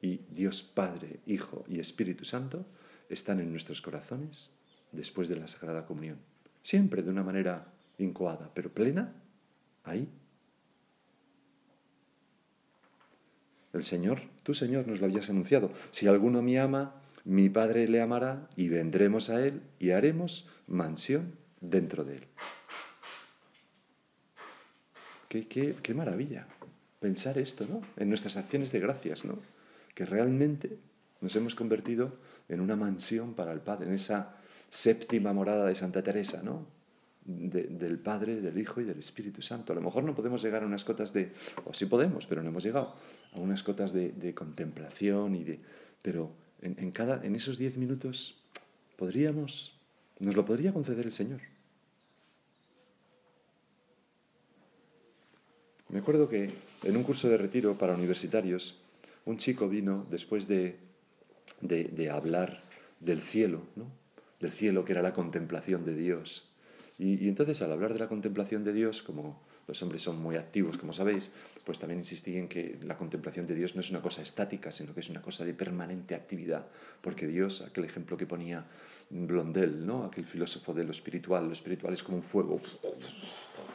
Y 0.00 0.20
Dios 0.30 0.62
Padre, 0.62 1.20
Hijo 1.26 1.64
y 1.66 1.80
Espíritu 1.80 2.24
Santo 2.24 2.66
están 3.08 3.40
en 3.40 3.50
nuestros 3.50 3.80
corazones 3.80 4.50
después 4.92 5.28
de 5.28 5.36
la 5.36 5.48
Sagrada 5.48 5.86
Comunión. 5.86 6.18
Siempre 6.62 7.02
de 7.02 7.10
una 7.10 7.22
manera 7.22 7.72
incoada, 7.98 8.50
pero 8.54 8.72
plena 8.72 9.14
ahí. 9.82 10.08
El 13.74 13.82
Señor, 13.84 14.22
tú 14.44 14.54
Señor, 14.54 14.86
nos 14.86 15.00
lo 15.00 15.06
habías 15.06 15.28
anunciado. 15.28 15.72
Si 15.90 16.06
alguno 16.06 16.42
me 16.42 16.60
ama, 16.60 16.94
mi 17.24 17.48
Padre 17.48 17.88
le 17.88 18.00
amará 18.00 18.48
y 18.56 18.68
vendremos 18.68 19.30
a 19.30 19.44
Él 19.44 19.62
y 19.80 19.90
haremos 19.90 20.48
mansión 20.68 21.32
dentro 21.60 22.04
de 22.04 22.18
Él. 22.18 22.24
Qué, 25.28 25.48
qué, 25.48 25.74
qué 25.82 25.92
maravilla 25.92 26.46
pensar 27.00 27.36
esto, 27.38 27.66
¿no? 27.68 27.82
En 27.96 28.08
nuestras 28.08 28.36
acciones 28.36 28.70
de 28.70 28.78
gracias, 28.78 29.24
¿no? 29.24 29.38
Que 29.94 30.06
realmente 30.06 30.78
nos 31.20 31.34
hemos 31.34 31.56
convertido 31.56 32.16
en 32.48 32.60
una 32.60 32.76
mansión 32.76 33.34
para 33.34 33.52
el 33.52 33.60
Padre, 33.60 33.88
en 33.88 33.94
esa 33.94 34.36
séptima 34.70 35.32
morada 35.32 35.66
de 35.66 35.74
Santa 35.74 36.02
Teresa, 36.02 36.42
¿no? 36.42 36.66
Del 37.24 37.98
Padre, 37.98 38.40
del 38.40 38.58
Hijo 38.58 38.80
y 38.80 38.84
del 38.84 38.98
Espíritu 38.98 39.40
Santo. 39.40 39.72
A 39.72 39.76
lo 39.76 39.82
mejor 39.82 40.04
no 40.04 40.14
podemos 40.14 40.42
llegar 40.42 40.62
a 40.62 40.66
unas 40.66 40.84
cotas 40.84 41.12
de, 41.12 41.32
o 41.64 41.72
sí 41.72 41.86
podemos, 41.86 42.26
pero 42.26 42.42
no 42.42 42.50
hemos 42.50 42.64
llegado 42.64 42.94
a 43.32 43.38
unas 43.38 43.62
cotas 43.62 43.92
de, 43.92 44.34
contemplación 44.34 45.34
y 45.34 45.44
de, 45.44 45.60
pero 46.02 46.30
en, 46.60 46.90
cada, 46.90 47.24
en 47.24 47.34
esos 47.34 47.56
diez 47.56 47.76
minutos 47.76 48.36
podríamos, 48.96 49.74
nos 50.18 50.36
lo 50.36 50.44
podría 50.44 50.72
conceder 50.72 51.06
el 51.06 51.12
Señor. 51.12 51.40
Me 55.88 56.00
acuerdo 56.00 56.28
que 56.28 56.50
en 56.82 56.96
un 56.96 57.04
curso 57.04 57.28
de 57.28 57.38
retiro 57.38 57.78
para 57.78 57.94
universitarios, 57.94 58.80
un 59.24 59.38
chico 59.38 59.68
vino 59.68 60.06
después 60.10 60.46
de, 60.48 60.76
de 61.60 62.10
hablar 62.10 62.62
del 63.00 63.20
cielo, 63.20 63.62
¿no? 63.76 63.86
del 64.40 64.52
cielo 64.52 64.84
que 64.84 64.92
era 64.92 65.00
la 65.02 65.14
contemplación 65.14 65.84
de 65.84 65.94
Dios 65.94 66.50
y, 66.98 67.28
entonces 67.28 67.60
al 67.62 67.72
hablar 67.72 67.92
de 67.92 67.98
la 67.98 68.08
contemplación 68.08 68.62
de 68.62 68.72
Dios, 68.72 69.02
como 69.02 69.42
los 69.66 69.82
hombres 69.82 70.02
son 70.02 70.20
muy 70.20 70.36
activos, 70.36 70.78
como 70.78 70.92
sabéis, 70.92 71.30
pues 71.64 71.78
también 71.78 72.00
insistí 72.00 72.36
en 72.36 72.48
que 72.48 72.78
la 72.82 72.96
contemplación 72.96 73.46
de 73.46 73.54
Dios 73.54 73.74
no 73.74 73.80
es 73.80 73.90
una 73.90 74.02
cosa 74.02 74.22
estática, 74.22 74.70
sino 74.70 74.94
que 74.94 75.00
es 75.00 75.10
una 75.10 75.22
cosa 75.22 75.44
de 75.44 75.54
permanente 75.54 76.14
actividad, 76.14 76.66
porque 77.00 77.26
Dios, 77.26 77.62
aquel 77.62 77.84
ejemplo 77.84 78.16
que 78.16 78.26
ponía 78.26 78.64
Blondel, 79.10 79.84
¿no? 79.84 80.04
aquel 80.04 80.24
filósofo 80.24 80.72
de 80.74 80.84
lo 80.84 80.90
espiritual, 80.92 81.46
lo 81.46 81.52
espiritual 81.52 81.94
es 81.94 82.02
como 82.02 82.18
un 82.18 82.22
fuego 82.22 82.60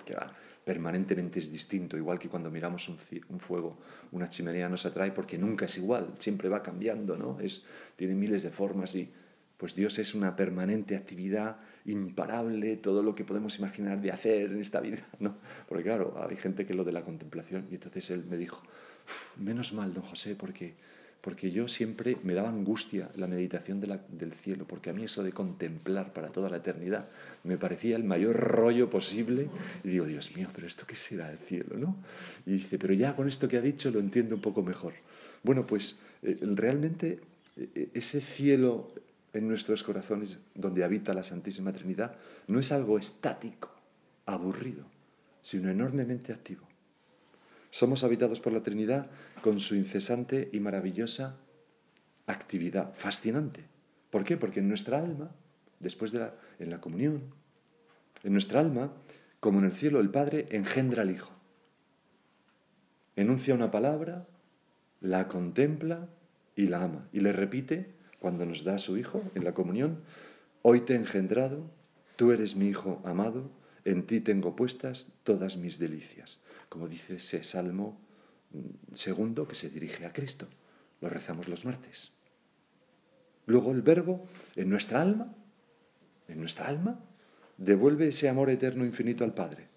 que 0.06 0.14
va 0.14 0.34
permanentemente 0.64 1.40
es 1.40 1.52
distinto, 1.52 1.98
igual 1.98 2.20
que 2.20 2.30
cuando 2.30 2.52
miramos 2.52 2.90
un, 2.90 2.98
un, 3.30 3.40
fuego, 3.40 3.80
una 4.12 4.30
chimenea 4.30 4.70
nos 4.70 4.86
atrae 4.86 5.12
porque 5.12 5.36
nunca 5.36 5.66
es 5.66 5.76
igual, 5.78 6.14
siempre 6.20 6.48
va 6.48 6.62
cambiando, 6.62 7.18
¿no? 7.18 7.40
es, 7.40 7.64
tiene 7.96 8.14
miles 8.14 8.44
de 8.44 8.52
formas 8.52 8.94
y 8.94 9.12
pues 9.60 9.76
Dios 9.76 10.00
es 10.00 10.16
una 10.16 10.38
permanente 10.38 10.96
actividad 10.96 11.58
imparable, 11.86 12.78
todo 12.78 13.04
lo 13.04 13.14
que 13.14 13.26
podemos 13.26 13.60
imaginar 13.60 14.02
de 14.02 14.10
hacer 14.10 14.52
en 14.52 14.62
esta 14.62 14.80
vida, 14.80 15.06
¿no? 15.20 15.36
Porque 15.68 15.84
claro, 15.84 16.18
hay 16.28 16.38
gente 16.38 16.66
que 16.66 16.74
lo 16.74 16.86
de 16.86 16.94
la 16.94 17.02
contemplación, 17.04 17.68
y 17.70 17.76
entonces 17.76 18.10
él 18.10 18.24
me 18.30 18.38
dijo, 18.38 18.64
menos 19.38 19.74
mal, 19.74 19.94
don 19.94 20.04
José, 20.04 20.36
porque, 20.36 20.76
porque 21.20 21.52
yo 21.52 21.68
siempre 21.68 22.16
me 22.24 22.36
daba 22.36 22.48
angustia 22.48 23.10
la 23.18 23.28
meditación 23.28 23.82
del 23.82 24.32
cielo, 24.32 24.66
porque 24.66 24.92
a 24.92 24.94
mí 24.94 25.04
eso 25.04 25.24
de 25.24 25.34
contemplar 25.34 26.14
para 26.14 26.30
toda 26.30 26.50
la 26.50 26.58
eternidad 26.58 27.10
me 27.44 27.58
parecía 27.58 27.98
el 27.98 28.06
mayor 28.06 28.38
rollo 28.38 28.90
posible, 28.90 29.50
y 29.84 29.90
digo, 29.90 30.06
Dios 30.06 30.34
mío, 30.38 30.48
pero 30.56 30.68
esto 30.68 30.86
qué 30.88 30.96
será 30.96 31.30
el 31.30 31.38
cielo, 31.38 31.76
¿no? 31.76 31.98
Y 32.46 32.52
dice, 32.54 32.80
pero 32.80 32.94
ya 32.94 33.14
con 33.14 33.28
esto 33.28 33.50
que 33.50 33.58
ha 33.58 33.62
dicho 33.62 33.92
lo 33.92 34.00
entiendo 34.00 34.36
un 34.36 34.42
poco 34.42 34.62
mejor. 34.62 34.94
Bueno, 35.44 35.68
pues 35.68 36.00
eh, 36.24 36.38
realmente 36.42 37.20
eh, 37.58 37.90
ese 37.94 38.22
cielo 38.22 38.94
en 39.34 39.48
nuestros 39.48 39.84
corazones 39.84 40.40
donde 40.56 40.84
habita 40.84 41.14
la 41.14 41.24
Santísima 41.24 41.74
Trinidad 41.74 42.16
no 42.48 42.60
es 42.60 42.72
algo 42.72 42.98
estático, 42.98 43.72
aburrido, 44.26 44.86
sino 45.42 45.70
enormemente 45.70 46.34
activo. 46.34 46.68
Somos 47.70 48.04
habitados 48.04 48.40
por 48.40 48.54
la 48.54 48.64
Trinidad 48.64 49.08
con 49.42 49.60
su 49.60 49.76
incesante 49.76 50.50
y 50.52 50.60
maravillosa 50.60 51.38
actividad 52.26 52.94
fascinante. 52.96 53.64
¿Por 54.10 54.24
qué? 54.24 54.38
Porque 54.38 54.60
en 54.60 54.68
nuestra 54.68 55.00
alma, 55.00 55.32
después 55.80 56.12
de 56.12 56.20
la, 56.20 56.34
en 56.60 56.70
la 56.70 56.82
comunión, 56.82 57.22
en 58.24 58.34
nuestra 58.34 58.60
alma, 58.60 58.92
como 59.40 59.60
en 59.60 59.66
el 59.66 59.72
cielo, 59.72 60.00
el 60.00 60.10
Padre 60.10 60.48
engendra 60.52 61.04
al 61.04 61.12
Hijo. 61.12 61.32
Enuncia 63.16 63.54
una 63.54 63.72
palabra, 63.72 64.28
la 65.02 65.28
contempla 65.28 66.10
y 66.56 66.68
la 66.68 66.84
ama. 66.84 67.08
Y 67.14 67.20
le 67.20 67.32
repite 67.32 67.99
cuando 68.20 68.46
nos 68.46 68.64
da 68.64 68.78
su 68.78 68.98
Hijo 68.98 69.24
en 69.36 69.44
la 69.44 69.54
comunión, 69.54 70.00
hoy 70.62 70.82
te 70.82 70.94
he 70.94 70.98
engendrado, 70.98 71.70
tú 72.16 72.32
eres 72.32 72.56
mi 72.56 72.68
Hijo 72.68 73.02
amado, 73.06 73.50
en 73.86 74.06
ti 74.06 74.20
tengo 74.20 74.56
puestas 74.56 75.08
todas 75.24 75.58
mis 75.58 75.80
delicias. 75.80 76.42
Como 76.68 76.88
dice 76.88 77.16
ese 77.16 77.44
salmo 77.44 78.00
mm, 78.52 78.94
segundo 78.94 79.48
que 79.48 79.56
se 79.56 79.70
dirige 79.70 80.06
a 80.06 80.14
Cristo. 80.14 80.48
Lo 81.02 81.10
rezamos 81.10 81.48
los 81.48 81.66
martes. 81.66 82.14
Luego 83.46 83.72
el 83.72 83.82
verbo 83.82 84.28
en 84.56 84.70
nuestra 84.70 85.02
alma, 85.02 85.34
en 86.28 86.40
nuestra 86.40 86.68
alma, 86.68 87.00
devuelve 87.58 88.10
ese 88.10 88.30
amor 88.30 88.50
eterno 88.50 88.86
infinito 88.86 89.24
al 89.24 89.34
Padre. 89.34 89.68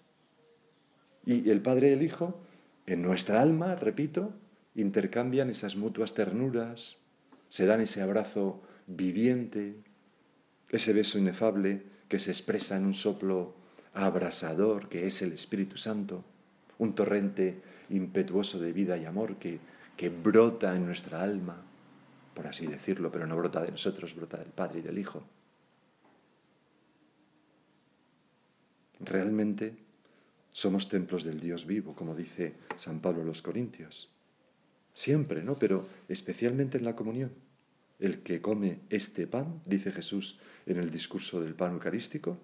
Y 1.25 1.49
el 1.49 1.61
Padre 1.61 1.89
y 1.89 1.93
el 1.93 2.03
Hijo, 2.03 2.41
en 2.85 3.01
nuestra 3.01 3.41
alma, 3.41 3.75
repito, 3.75 4.33
intercambian 4.75 5.49
esas 5.49 5.75
mutuas 5.75 6.13
ternuras, 6.13 7.02
se 7.53 7.67
dan 7.67 7.81
ese 7.81 8.01
abrazo 8.01 8.63
viviente, 8.87 9.75
ese 10.71 10.91
beso 10.91 11.19
inefable 11.19 11.83
que 12.09 12.17
se 12.17 12.31
expresa 12.31 12.75
en 12.77 12.83
un 12.83 12.95
soplo 12.95 13.53
abrasador 13.93 14.89
que 14.89 15.05
es 15.05 15.21
el 15.21 15.33
Espíritu 15.33 15.77
Santo, 15.77 16.25
un 16.79 16.95
torrente 16.95 17.61
impetuoso 17.91 18.57
de 18.57 18.73
vida 18.73 18.97
y 18.97 19.05
amor 19.05 19.35
que, 19.35 19.59
que 19.95 20.09
brota 20.09 20.75
en 20.75 20.87
nuestra 20.87 21.21
alma, 21.21 21.61
por 22.33 22.47
así 22.47 22.65
decirlo, 22.65 23.11
pero 23.11 23.27
no 23.27 23.37
brota 23.37 23.61
de 23.61 23.69
nosotros, 23.69 24.15
brota 24.15 24.37
del 24.37 24.49
Padre 24.49 24.79
y 24.79 24.81
del 24.81 24.97
Hijo. 24.97 25.21
Realmente 28.99 29.77
somos 30.51 30.89
templos 30.89 31.23
del 31.23 31.39
Dios 31.39 31.67
vivo, 31.67 31.93
como 31.93 32.15
dice 32.15 32.55
San 32.77 32.99
Pablo 32.99 33.21
a 33.21 33.25
los 33.25 33.43
Corintios. 33.43 34.09
Siempre, 34.95 35.43
¿no? 35.43 35.55
Pero 35.59 35.85
especialmente 36.07 36.79
en 36.79 36.85
la 36.85 36.95
comunión. 36.95 37.42
El 38.03 38.19
que 38.19 38.41
come 38.41 38.79
este 38.89 39.27
pan, 39.27 39.61
dice 39.65 39.89
Jesús 39.89 40.37
en 40.65 40.75
el 40.75 40.91
discurso 40.91 41.39
del 41.39 41.55
pan 41.55 41.71
eucarístico, 41.71 42.37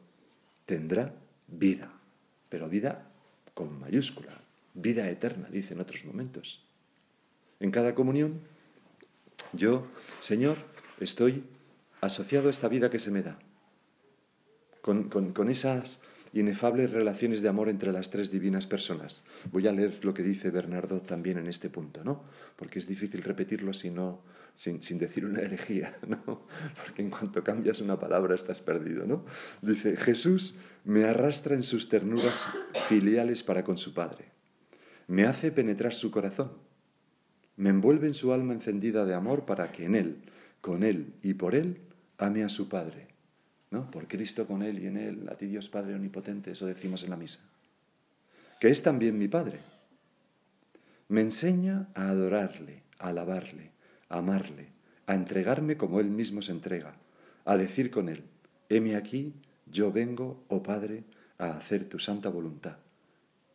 tendrá 0.66 1.14
vida, 1.50 1.92
pero 2.48 2.70
vida 2.70 3.12
con 3.54 3.78
mayúscula, 3.78 4.40
vida 4.74 5.10
eterna, 5.10 5.50
dice 5.52 5.74
en 5.74 5.82
otros 5.82 6.06
momentos. 6.06 6.64
En 7.60 7.72
cada 7.72 7.94
comunión, 7.94 8.40
yo, 9.52 9.86
Señor, 10.22 10.56
estoy 11.02 11.44
asociado 12.00 12.48
a 12.48 12.52
esta 12.52 12.70
vida 12.70 12.90
que 12.90 13.00
se 13.00 13.12
me 13.12 13.22
da, 13.22 13.38
con, 14.82 15.10
con 15.10 15.50
esas 15.50 16.00
inefables 16.32 16.92
relaciones 16.92 17.42
de 17.42 17.50
amor 17.50 17.68
entre 17.68 17.92
las 17.92 18.10
tres 18.10 18.32
divinas 18.32 18.66
personas. 18.66 19.26
Voy 19.52 19.68
a 19.68 19.74
leer 19.74 20.06
lo 20.06 20.14
que 20.14 20.24
dice 20.24 20.52
Bernardo 20.52 21.02
también 21.02 21.38
en 21.38 21.48
este 21.48 21.70
punto, 21.70 22.02
¿no? 22.06 22.24
Porque 22.56 22.80
es 22.80 22.88
difícil 22.88 23.24
repetirlo 23.24 23.74
si 23.74 23.90
no, 23.90 24.22
sin, 24.60 24.82
sin, 24.82 24.98
decir 24.98 25.26
una 25.26 25.42
herejía, 25.42 25.98
¿no? 26.08 26.48
Porque 26.84 27.02
en 27.02 27.10
cuanto 27.10 27.44
cambias 27.44 27.80
una 27.82 28.00
palabra 28.00 28.36
estás 28.36 28.60
perdido, 28.60 29.06
¿no? 29.06 29.26
Dice, 29.62 29.96
Jesús 29.96 30.56
me 30.84 31.06
arrastra 31.06 31.56
en 31.56 31.64
sus 31.64 31.88
ternuras 31.88 32.48
filiales 32.88 33.44
para 33.44 33.64
con 33.64 33.78
su 33.78 33.94
Padre. 33.94 34.26
Me 35.08 35.26
hace 35.26 35.52
penetrar 35.52 35.94
su 35.94 36.12
corazón. 36.12 36.52
Me 37.56 37.70
envuelve 37.70 38.08
en 38.08 38.14
su 38.14 38.34
alma 38.34 38.54
encendida 38.54 39.06
de 39.06 39.14
amor 39.14 39.46
para 39.46 39.72
que 39.72 39.86
en 39.86 39.96
Él, 39.96 40.18
con 40.62 40.84
Él 40.84 41.14
y 41.24 41.36
por 41.36 41.56
Él, 41.56 41.78
ame 42.18 42.44
a 42.44 42.50
su 42.50 42.68
Padre 42.68 43.10
¿no? 43.72 43.90
Por 43.92 44.08
Cristo 44.08 44.48
con 44.48 44.64
Él 44.64 44.80
y 44.80 44.88
en 44.88 44.98
Él, 44.98 45.28
a 45.30 45.36
ti 45.36 45.46
Dios 45.46 45.70
Padre 45.70 45.96
Omnipotente, 45.96 46.52
eso 46.52 46.66
decimos 46.66 47.04
en 47.04 47.12
la 47.12 47.16
misa. 47.16 47.40
Que 48.60 48.70
es 48.70 48.82
también 48.82 49.18
mi 49.18 49.28
Padre. 49.28 49.60
Me 51.08 51.22
enseña 51.22 51.88
a 51.94 52.10
adorarle, 52.10 52.84
a 53.00 53.10
alabarle, 53.10 53.72
amarle, 54.10 54.68
a 55.06 55.16
entregarme 55.16 55.78
como 55.78 56.00
Él 56.00 56.10
mismo 56.10 56.42
se 56.42 56.52
entrega, 56.52 56.96
a 57.46 57.58
decir 57.58 57.92
con 57.92 58.10
Él, 58.10 58.24
heme 58.68 58.96
aquí, 58.96 59.34
yo 59.66 59.92
vengo, 59.92 60.44
oh 60.48 60.64
Padre, 60.64 61.04
a 61.38 61.52
hacer 61.52 61.88
tu 61.88 62.00
santa 62.00 62.30
voluntad. 62.30 62.78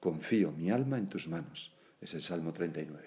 Confío 0.00 0.52
mi 0.52 0.70
alma 0.70 0.98
en 0.98 1.08
tus 1.08 1.28
manos. 1.28 1.72
Es 2.00 2.14
el 2.14 2.20
Salmo 2.20 2.52
39. 2.52 3.02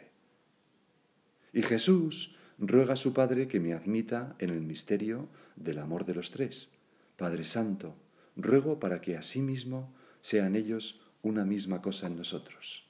Y 1.54 1.62
Jesús 1.62 2.36
ruega 2.58 2.94
a 2.94 2.98
su 2.98 3.14
Padre 3.14 3.48
que 3.48 3.60
me 3.60 3.74
admita 3.74 4.36
en 4.40 4.50
el 4.50 4.62
misterio 4.62 5.28
del 5.56 5.80
amor 5.80 6.06
de 6.06 6.16
los 6.16 6.32
tres, 6.32 6.70
Padre 7.18 7.46
Santo, 7.46 7.96
ruego 8.36 8.80
para 8.80 9.02
que 9.02 9.18
asimismo 9.18 9.94
sean 10.22 10.56
ellos 10.56 11.02
una 11.22 11.46
misma 11.46 11.82
cosa 11.82 12.08
en 12.08 12.18
nosotros. 12.18 12.84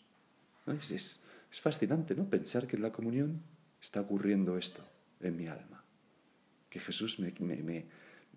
Es, 0.68 0.92
es, 0.92 1.24
fascinante, 1.62 2.14
¿no? 2.14 2.30
Pensar 2.30 2.68
que 2.68 2.76
en 2.76 2.84
la 2.84 2.92
comunión 2.92 3.42
está 3.82 4.02
ocurriendo 4.02 4.58
esto 4.58 4.84
en 5.20 5.38
mi 5.38 5.48
alma. 5.48 5.84
Que 6.70 6.80
Jesús 6.80 7.20
me, 7.20 7.86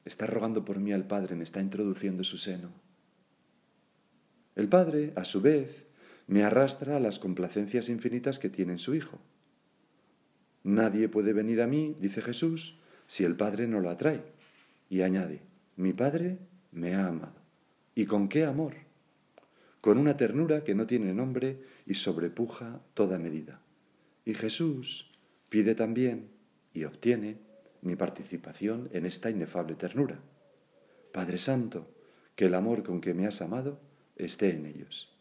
está 0.04 0.26
rogando 0.26 0.64
por 0.64 0.78
mí 0.78 0.92
al 0.92 1.06
Padre, 1.06 1.36
me 1.36 1.44
está 1.44 1.60
introduciendo 1.60 2.24
su 2.24 2.38
seno. 2.38 2.70
El 4.54 4.68
Padre, 4.68 5.12
a 5.16 5.24
su 5.24 5.40
vez, 5.40 5.84
me 6.26 6.44
arrastra 6.44 6.96
a 6.96 7.00
las 7.00 7.18
complacencias 7.18 7.88
infinitas 7.88 8.38
que 8.38 8.50
tiene 8.50 8.72
en 8.72 8.78
su 8.78 8.94
Hijo. 8.94 9.18
Nadie 10.62 11.08
puede 11.08 11.32
venir 11.32 11.62
a 11.62 11.66
mí, 11.66 11.96
dice 11.98 12.20
Jesús, 12.20 12.78
si 13.06 13.24
el 13.24 13.36
Padre 13.36 13.66
no 13.66 13.80
lo 13.80 13.90
atrae. 13.90 14.22
Y 14.88 15.02
añade, 15.02 15.40
mi 15.76 15.92
Padre 15.92 16.38
me 16.72 16.94
ha 16.94 17.08
amado. 17.08 17.40
¿Y 17.94 18.06
con 18.06 18.28
qué 18.28 18.44
amor? 18.44 18.74
Con 19.80 19.98
una 19.98 20.16
ternura 20.16 20.62
que 20.62 20.74
no 20.74 20.86
tiene 20.86 21.14
nombre 21.14 21.64
y 21.86 21.94
sobrepuja 21.94 22.80
toda 22.94 23.18
medida. 23.18 23.60
Y 24.24 24.34
Jesús 24.34 25.09
pide 25.50 25.74
también 25.74 26.30
y 26.72 26.84
obtiene 26.84 27.36
mi 27.82 27.96
participación 27.96 28.88
en 28.92 29.04
esta 29.04 29.28
inefable 29.28 29.74
ternura. 29.74 30.18
Padre 31.12 31.36
Santo, 31.36 31.86
que 32.34 32.46
el 32.46 32.54
amor 32.54 32.82
con 32.82 33.02
que 33.02 33.12
me 33.12 33.26
has 33.26 33.42
amado 33.42 33.78
esté 34.16 34.54
en 34.54 34.64
ellos. 34.64 35.12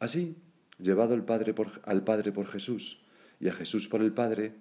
Así, 0.00 0.34
llevado 0.80 1.14
el 1.14 1.22
Padre 1.22 1.54
al 1.84 2.02
Padre 2.02 2.32
por 2.32 2.48
Jesús 2.48 3.04
y 3.38 3.48
a 3.48 3.52
Jesús 3.52 3.86
por 3.86 4.02
el 4.02 4.12
Padre, 4.12 4.54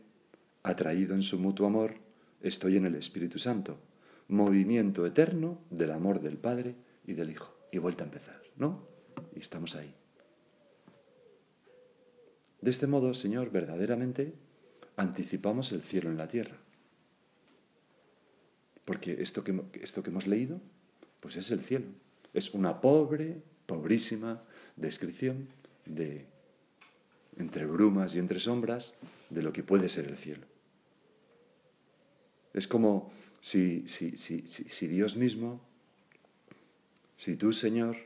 atraído 0.62 1.15
en 1.15 1.23
su 1.23 1.39
mutuo 1.39 1.65
amor, 1.65 1.95
estoy 2.41 2.77
en 2.77 2.86
el 2.86 2.93
Espíritu 2.93 3.39
Santo 3.39 3.80
movimiento 4.32 5.06
eterno 5.06 5.60
del 5.69 5.91
amor 5.91 6.21
del 6.21 6.38
Padre 6.38 6.75
y 7.06 7.13
del 7.13 7.30
Hijo. 7.30 7.54
Y 7.71 7.77
vuelta 7.77 8.04
a 8.04 8.08
empezar, 8.08 8.41
¿no? 8.56 8.88
Y 9.36 9.39
estamos 9.39 9.75
ahí. 9.75 9.93
De 12.62 12.71
este 12.71 12.88
modo, 12.88 13.13
Señor, 13.13 13.51
verdaderamente 13.51 14.34
anticipamos 14.95 15.71
el 15.71 15.82
cielo 15.82 16.10
en 16.10 16.17
la 16.17 16.27
tierra. 16.27 16.58
Porque 18.86 19.21
esto 19.21 19.43
que, 19.43 19.63
esto 19.82 20.04
que 20.04 20.10
hemos 20.10 20.27
leído, 20.27 20.60
pues 21.19 21.36
es 21.36 21.51
el 21.51 21.62
cielo. 21.62 21.86
Es 22.34 22.54
una 22.54 22.82
pobre, 22.82 23.41
pobrísima 23.65 24.43
descripción 24.75 25.47
de, 25.86 26.25
entre 27.38 27.65
brumas 27.65 28.15
y 28.15 28.19
entre 28.19 28.39
sombras, 28.39 28.95
de 29.30 29.41
lo 29.41 29.54
que 29.54 29.63
puede 29.63 29.89
ser 29.89 30.08
el 30.08 30.17
cielo. 30.17 30.45
Es 32.54 32.67
como 32.67 33.12
si, 33.39 33.88
si, 33.88 34.17
si, 34.17 34.45
si 34.47 34.88
Dios 34.88 35.15
mismo, 35.15 35.62
si 37.17 37.36
tú, 37.36 37.54
Señor, 37.54 37.97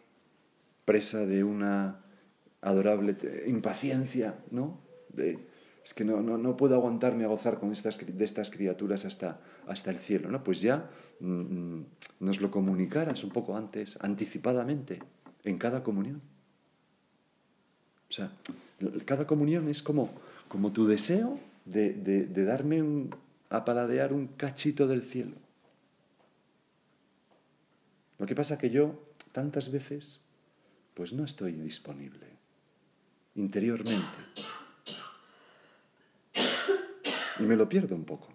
presa 0.85 1.25
de 1.25 1.43
una 1.43 2.01
adorable 2.61 3.15
impaciencia, 3.47 4.39
¿no? 4.51 4.81
Es 5.85 5.93
que 5.93 6.03
no, 6.03 6.19
no, 6.19 6.39
no, 6.39 6.57
puedo 6.57 6.73
aguantarme 6.73 7.25
a 7.25 7.27
gozar 7.27 7.59
con 7.59 7.71
estas, 7.71 7.99
de 7.99 8.25
estas 8.25 8.49
criaturas 8.49 9.05
hasta, 9.05 9.39
hasta 9.67 9.91
el 9.91 9.99
cielo, 9.99 10.31
¿no? 10.31 10.43
Pues 10.43 10.59
ya 10.59 10.89
mm, 11.19 11.27
mm, 11.27 11.85
nos 12.21 12.41
lo 12.41 12.49
comunicaras 12.49 13.23
un 13.23 13.29
poco 13.29 13.55
antes, 13.55 13.95
anticipadamente, 14.01 15.03
en 15.43 15.59
cada 15.59 15.83
comunión. 15.83 16.23
O 18.09 18.13
sea, 18.13 18.31
cada 19.05 19.27
comunión 19.27 19.69
es 19.69 19.83
como, 19.83 20.09
como 20.47 20.71
tu 20.71 20.87
deseo 20.87 21.39
de, 21.65 21.93
de, 21.93 22.45
darme 22.45 22.81
un, 22.81 23.15
a 23.51 23.63
paladear 23.63 24.11
un 24.11 24.25
cachito 24.25 24.87
del 24.87 25.03
cielo. 25.03 25.35
Lo 28.17 28.25
que 28.25 28.33
pasa 28.33 28.57
que 28.57 28.71
yo, 28.71 29.03
tantas 29.33 29.71
veces, 29.71 30.21
pues 30.95 31.13
no 31.13 31.25
estoy 31.25 31.51
disponible 31.51 32.25
interiormente. 33.35 34.17
Y 37.39 37.43
me 37.43 37.55
lo 37.55 37.67
pierdo 37.67 37.95
un 37.95 38.05
poco. 38.05 38.29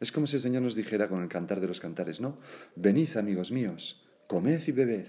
Es 0.00 0.10
como 0.10 0.26
si 0.26 0.36
el 0.36 0.42
Señor 0.42 0.62
nos 0.62 0.74
dijera 0.74 1.08
con 1.08 1.22
el 1.22 1.28
cantar 1.28 1.60
de 1.60 1.68
los 1.68 1.78
cantares, 1.78 2.20
¿no? 2.20 2.38
Venid, 2.74 3.16
amigos 3.16 3.50
míos, 3.50 4.02
comed 4.26 4.60
y 4.66 4.72
bebed, 4.72 5.06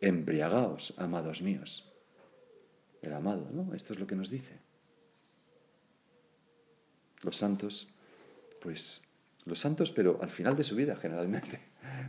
embriagaos, 0.00 0.94
amados 0.96 1.42
míos. 1.42 1.92
El 3.02 3.12
amado, 3.12 3.50
¿no? 3.52 3.74
Esto 3.74 3.92
es 3.92 4.00
lo 4.00 4.06
que 4.06 4.16
nos 4.16 4.30
dice. 4.30 4.58
Los 7.22 7.36
santos, 7.36 7.88
pues 8.62 9.02
los 9.44 9.58
santos, 9.58 9.90
pero 9.90 10.18
al 10.22 10.30
final 10.30 10.56
de 10.56 10.64
su 10.64 10.74
vida 10.74 10.96
generalmente, 10.96 11.60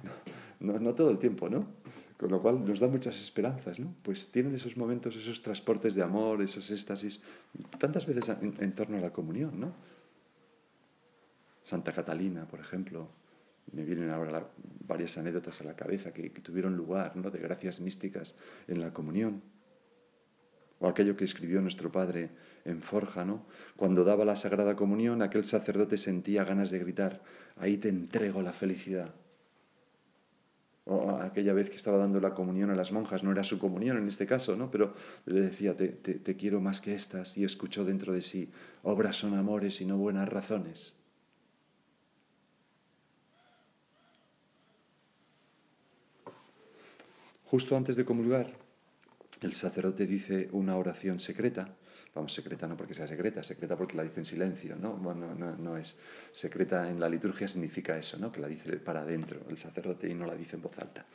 no, 0.59 0.79
no, 0.79 0.95
todo 0.95 1.11
el 1.11 1.19
tiempo, 1.19 1.49
¿no? 1.49 1.67
Con 2.21 2.29
lo 2.29 2.39
cual 2.39 2.63
nos 2.63 2.79
da 2.79 2.87
muchas 2.87 3.17
esperanzas, 3.17 3.79
¿no? 3.79 3.95
Pues 4.03 4.31
tienen 4.31 4.53
esos 4.53 4.77
momentos, 4.77 5.15
esos 5.15 5.41
transportes 5.41 5.95
de 5.95 6.03
amor, 6.03 6.43
esos 6.43 6.69
éxtasis, 6.69 7.19
tantas 7.79 8.05
veces 8.05 8.29
en, 8.29 8.75
torno 8.75 8.99
a 8.99 9.01
la 9.01 9.11
comunión, 9.11 9.59
¿no? 9.59 9.73
Santa 11.63 11.91
Catalina, 11.91 12.47
por 12.47 12.59
ejemplo, 12.59 13.09
me 13.71 13.83
vienen 13.83 14.11
ahora 14.11 14.47
varias 14.85 15.17
anécdotas 15.17 15.61
a 15.61 15.63
la 15.63 15.75
cabeza 15.75 16.13
que, 16.13 16.31
que 16.31 16.41
tuvieron 16.41 16.77
lugar, 16.77 17.15
¿no? 17.15 17.31
De 17.31 17.39
gracias 17.39 17.81
místicas 17.81 18.35
en 18.67 18.81
la 18.81 18.93
comunión 18.93 19.41
o 20.79 20.87
aquello 20.87 21.17
que 21.17 21.25
escribió 21.25 21.59
nuestro 21.59 21.91
padre 21.91 22.29
en 22.65 22.83
Forja, 22.83 23.25
¿no? 23.25 23.47
Cuando 23.75 24.03
daba 24.03 24.25
la 24.25 24.35
Sagrada 24.35 24.75
Comunión, 24.75 25.23
aquel 25.23 25.43
sacerdote 25.43 25.97
sentía 25.97 26.43
ganas 26.43 26.69
de 26.69 26.77
gritar, 26.77 27.23
ahí 27.57 27.77
te 27.77 27.89
entrego 27.89 28.43
la 28.43 28.53
felicidad. 28.53 29.15
O 30.85 31.11
aquella 31.11 31.53
vez 31.53 31.69
que 31.69 31.75
estaba 31.75 31.97
dando 31.97 32.19
la 32.19 32.33
comunión 32.33 32.71
a 32.71 32.75
las 32.75 32.91
monjas, 32.91 33.23
no 33.23 33.31
era 33.31 33.43
su 33.43 33.59
comunión 33.59 33.97
en 33.97 34.07
este 34.07 34.25
caso, 34.25 34.55
¿no? 34.55 34.71
Pero 34.71 34.95
le 35.25 35.41
decía, 35.41 35.77
te, 35.77 35.89
te 35.89 36.35
quiero 36.35 36.59
más 36.59 36.81
que 36.81 36.95
estas, 36.95 37.37
y 37.37 37.43
escuchó 37.43 37.85
dentro 37.85 38.13
de 38.13 38.21
sí, 38.21 38.49
obras 38.83 39.15
son 39.15 39.35
amores 39.35 39.79
y 39.81 39.85
no 39.85 39.97
buenas 39.97 40.27
razones. 40.27 40.95
Justo 47.51 47.75
antes 47.75 47.97
de 47.97 48.05
comulgar, 48.05 48.47
el 49.41 49.53
sacerdote 49.53 50.07
dice 50.07 50.47
una 50.53 50.77
oración 50.77 51.19
secreta, 51.19 51.75
vamos, 52.13 52.33
secreta 52.33 52.67
no 52.67 52.75
porque 52.77 52.93
sea 52.93 53.07
secreta, 53.07 53.43
secreta 53.43 53.77
porque 53.77 53.95
la 53.95 54.03
dice 54.03 54.19
en 54.19 54.25
silencio, 54.25 54.75
¿no? 54.75 54.93
Bueno, 54.93 55.33
no, 55.35 55.55
no, 55.55 55.77
es 55.77 55.97
secreta 56.31 56.89
en 56.89 56.99
la 56.99 57.09
liturgia 57.09 57.47
significa 57.47 57.97
eso, 57.97 58.17
¿no? 58.17 58.31
Que 58.31 58.41
la 58.41 58.47
dice 58.47 58.77
para 58.77 59.01
adentro 59.01 59.41
el 59.49 59.57
sacerdote 59.57 60.09
y 60.09 60.13
no 60.13 60.25
la 60.25 60.35
dice 60.35 60.55
en 60.55 60.61
voz 60.61 60.77
alta. 60.79 61.05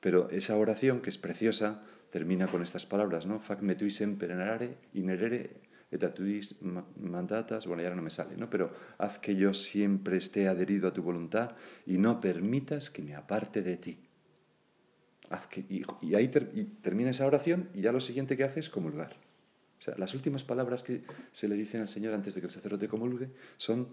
Pero 0.00 0.30
esa 0.30 0.56
oración, 0.56 1.00
que 1.00 1.10
es 1.10 1.18
preciosa, 1.18 1.82
termina 2.10 2.48
con 2.48 2.62
estas 2.62 2.86
palabras, 2.86 3.26
¿no? 3.26 3.40
Fac 3.40 3.60
me 3.62 3.76
semper 3.90 4.30
inerere 4.92 5.74
et 5.90 6.14
tuis 6.14 6.56
mandatas, 6.60 7.66
bueno, 7.68 7.82
ya 7.82 7.94
no 7.94 8.02
me 8.02 8.10
sale, 8.10 8.36
¿no? 8.36 8.50
Pero 8.50 8.72
haz 8.98 9.20
que 9.20 9.36
yo 9.36 9.54
siempre 9.54 10.16
esté 10.16 10.48
adherido 10.48 10.88
a 10.88 10.92
tu 10.92 11.02
voluntad 11.02 11.52
y 11.86 11.98
no 11.98 12.20
permitas 12.20 12.90
que 12.90 13.00
me 13.00 13.14
aparte 13.14 13.62
de 13.62 13.76
ti 13.76 14.04
y, 15.68 16.14
ahí 16.14 16.28
termina 16.82 17.10
esa 17.10 17.26
oración 17.26 17.68
y 17.74 17.82
ya 17.82 17.92
lo 17.92 18.00
siguiente 18.00 18.36
que 18.36 18.44
hace 18.44 18.60
es 18.60 18.68
comulgar. 18.68 19.16
Sea, 19.84 19.94
las 19.98 20.14
últimas 20.14 20.42
palabras 20.42 20.82
que 20.82 21.02
se 21.30 21.46
le 21.46 21.56
dicen 21.56 21.82
al 21.82 21.88
Señor 21.88 22.14
antes 22.14 22.34
de 22.34 22.40
que 22.40 22.46
el 22.46 22.50
sacerdote 22.50 22.88
comulgue 22.88 23.28
son 23.58 23.88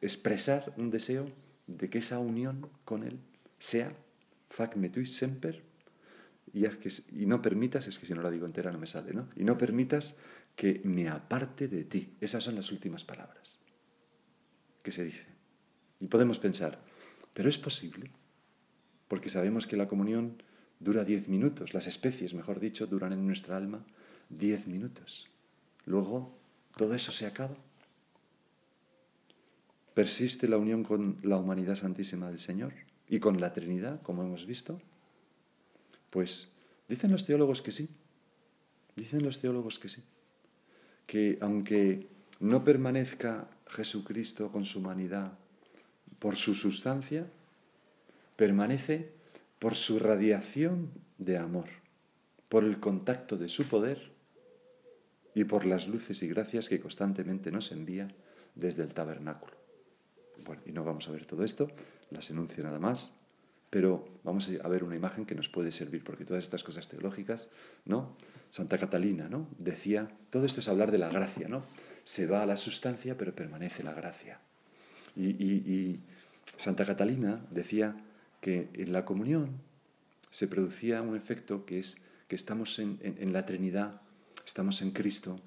expresar 0.00 0.72
un 0.78 0.88
deseo 0.90 1.26
de 1.66 1.90
que 1.90 1.98
esa 1.98 2.18
unión 2.18 2.70
con 2.86 3.02
Él 3.02 3.18
sea 3.58 3.92
fac 4.48 4.76
metuis 4.76 5.14
semper 5.14 5.62
y, 6.54 7.26
no 7.26 7.42
permitas, 7.42 7.86
es 7.88 7.98
que 7.98 8.06
si 8.06 8.14
no 8.14 8.22
la 8.22 8.30
digo 8.30 8.46
entera 8.46 8.72
no 8.72 8.78
me 8.78 8.86
sale, 8.86 9.12
¿no? 9.12 9.28
Y 9.36 9.44
no 9.44 9.58
permitas 9.58 10.16
que 10.56 10.80
me 10.82 11.10
aparte 11.10 11.68
de 11.68 11.84
ti. 11.84 12.16
Esas 12.22 12.42
son 12.42 12.54
las 12.54 12.72
últimas 12.72 13.04
palabras 13.04 13.58
que 14.82 14.92
se 14.92 15.04
dice. 15.04 15.26
Y 16.00 16.06
podemos 16.06 16.38
pensar, 16.38 16.80
pero 17.34 17.50
es 17.50 17.58
posible, 17.58 18.10
porque 19.08 19.28
sabemos 19.28 19.66
que 19.66 19.76
la 19.76 19.88
comunión 19.88 20.42
dura 20.80 21.04
diez 21.04 21.28
minutos, 21.28 21.74
las 21.74 21.86
especies, 21.86 22.32
mejor 22.32 22.60
dicho, 22.60 22.86
duran 22.86 23.12
en 23.12 23.26
nuestra 23.26 23.58
alma 23.58 23.84
diez 24.30 24.66
minutos. 24.66 25.28
Luego, 25.86 26.32
todo 26.76 26.94
eso 26.94 27.12
se 27.12 27.26
acaba. 27.26 27.56
Persiste 29.94 30.48
la 30.48 30.58
unión 30.58 30.82
con 30.82 31.18
la 31.22 31.36
humanidad 31.36 31.76
santísima 31.76 32.28
del 32.28 32.38
Señor 32.38 32.72
y 33.08 33.20
con 33.20 33.40
la 33.40 33.52
Trinidad, 33.52 34.02
como 34.02 34.22
hemos 34.22 34.46
visto. 34.46 34.80
Pues 36.10 36.50
dicen 36.88 37.12
los 37.12 37.24
teólogos 37.24 37.62
que 37.62 37.72
sí, 37.72 37.88
dicen 38.96 39.22
los 39.22 39.40
teólogos 39.40 39.78
que 39.78 39.88
sí, 39.88 40.02
que 41.06 41.38
aunque 41.40 42.08
no 42.40 42.64
permanezca 42.64 43.48
Jesucristo 43.68 44.50
con 44.50 44.64
su 44.64 44.80
humanidad 44.80 45.38
por 46.18 46.36
su 46.36 46.54
sustancia, 46.54 47.26
permanece 48.36 49.12
por 49.58 49.74
su 49.74 49.98
radiación 49.98 50.90
de 51.18 51.38
amor, 51.38 51.68
por 52.48 52.64
el 52.64 52.80
contacto 52.80 53.36
de 53.36 53.48
su 53.48 53.66
poder 53.68 54.13
y 55.34 55.44
por 55.44 55.66
las 55.66 55.88
luces 55.88 56.22
y 56.22 56.28
gracias 56.28 56.68
que 56.68 56.80
constantemente 56.80 57.50
nos 57.50 57.72
envía 57.72 58.08
desde 58.54 58.82
el 58.82 58.94
tabernáculo. 58.94 59.54
Bueno, 60.44 60.62
y 60.66 60.72
no 60.72 60.84
vamos 60.84 61.08
a 61.08 61.12
ver 61.12 61.26
todo 61.26 61.44
esto, 61.44 61.68
las 62.10 62.30
enuncio 62.30 62.62
nada 62.62 62.78
más, 62.78 63.12
pero 63.70 64.08
vamos 64.22 64.48
a 64.62 64.68
ver 64.68 64.84
una 64.84 64.94
imagen 64.94 65.26
que 65.26 65.34
nos 65.34 65.48
puede 65.48 65.70
servir, 65.70 66.04
porque 66.04 66.24
todas 66.24 66.44
estas 66.44 66.62
cosas 66.62 66.88
teológicas, 66.88 67.48
¿no? 67.84 68.16
Santa 68.50 68.78
Catalina, 68.78 69.28
¿no? 69.28 69.48
Decía, 69.58 70.08
todo 70.30 70.44
esto 70.44 70.60
es 70.60 70.68
hablar 70.68 70.92
de 70.92 70.98
la 70.98 71.08
gracia, 71.08 71.48
¿no? 71.48 71.64
Se 72.04 72.26
va 72.26 72.42
a 72.42 72.46
la 72.46 72.56
sustancia, 72.56 73.16
pero 73.16 73.34
permanece 73.34 73.82
la 73.82 73.94
gracia. 73.94 74.38
Y, 75.16 75.30
y 75.30 76.00
Santa 76.56 76.84
Catalina 76.84 77.44
decía, 77.50 77.96
que 78.44 78.68
en 78.74 78.92
la 78.92 79.06
comunión 79.06 79.52
se 80.28 80.46
producía 80.46 81.00
un 81.00 81.16
efecto 81.16 81.64
que 81.64 81.78
es 81.78 81.96
que 82.28 82.36
estamos 82.36 82.78
en, 82.78 83.32
la 83.32 83.46
Trinidad, 83.46 84.02
estamos 84.44 84.82
en 84.82 84.90
Cristo, 84.90 85.40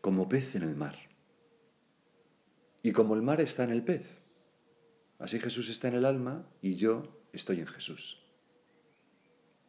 como 0.00 0.28
pez 0.28 0.54
en 0.56 0.62
el 0.62 0.74
mar. 0.74 0.96
Y 2.82 2.92
como 2.92 3.14
el 3.14 3.22
mar 3.22 3.40
está 3.40 3.64
en 3.64 3.70
el 3.70 3.82
pez, 3.82 4.06
así 5.18 5.38
Jesús 5.38 5.68
está 5.68 5.88
en 5.88 5.94
el 5.94 6.04
alma 6.04 6.46
y 6.60 6.76
yo 6.76 7.22
estoy 7.32 7.60
en 7.60 7.66
Jesús. 7.66 8.22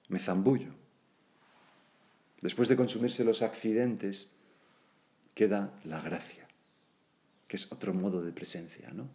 Me 0.09 0.19
zambullo. 0.19 0.73
Después 2.41 2.67
de 2.67 2.75
consumirse 2.75 3.23
los 3.23 3.41
accidentes, 3.41 4.31
queda 5.33 5.79
la 5.85 6.01
gracia, 6.01 6.47
que 7.47 7.55
es 7.55 7.71
otro 7.71 7.93
modo 7.93 8.21
de 8.21 8.31
presencia, 8.31 8.91
¿no? 8.91 9.09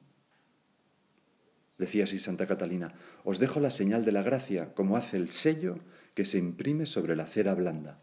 Decía 1.77 2.05
así 2.05 2.19
Santa 2.19 2.47
Catalina, 2.47 2.95
os 3.23 3.39
dejo 3.39 3.61
la 3.61 3.71
señal 3.71 4.05
de 4.05 4.13
la 4.13 4.23
gracia, 4.23 4.75
como 4.75 4.97
hace 4.97 5.17
el 5.17 5.31
sello 5.31 5.79
que 6.15 6.25
se 6.25 6.39
imprime 6.39 6.87
sobre 6.87 7.15
la 7.15 7.27
cera 7.27 7.55
blanda, 7.55 8.01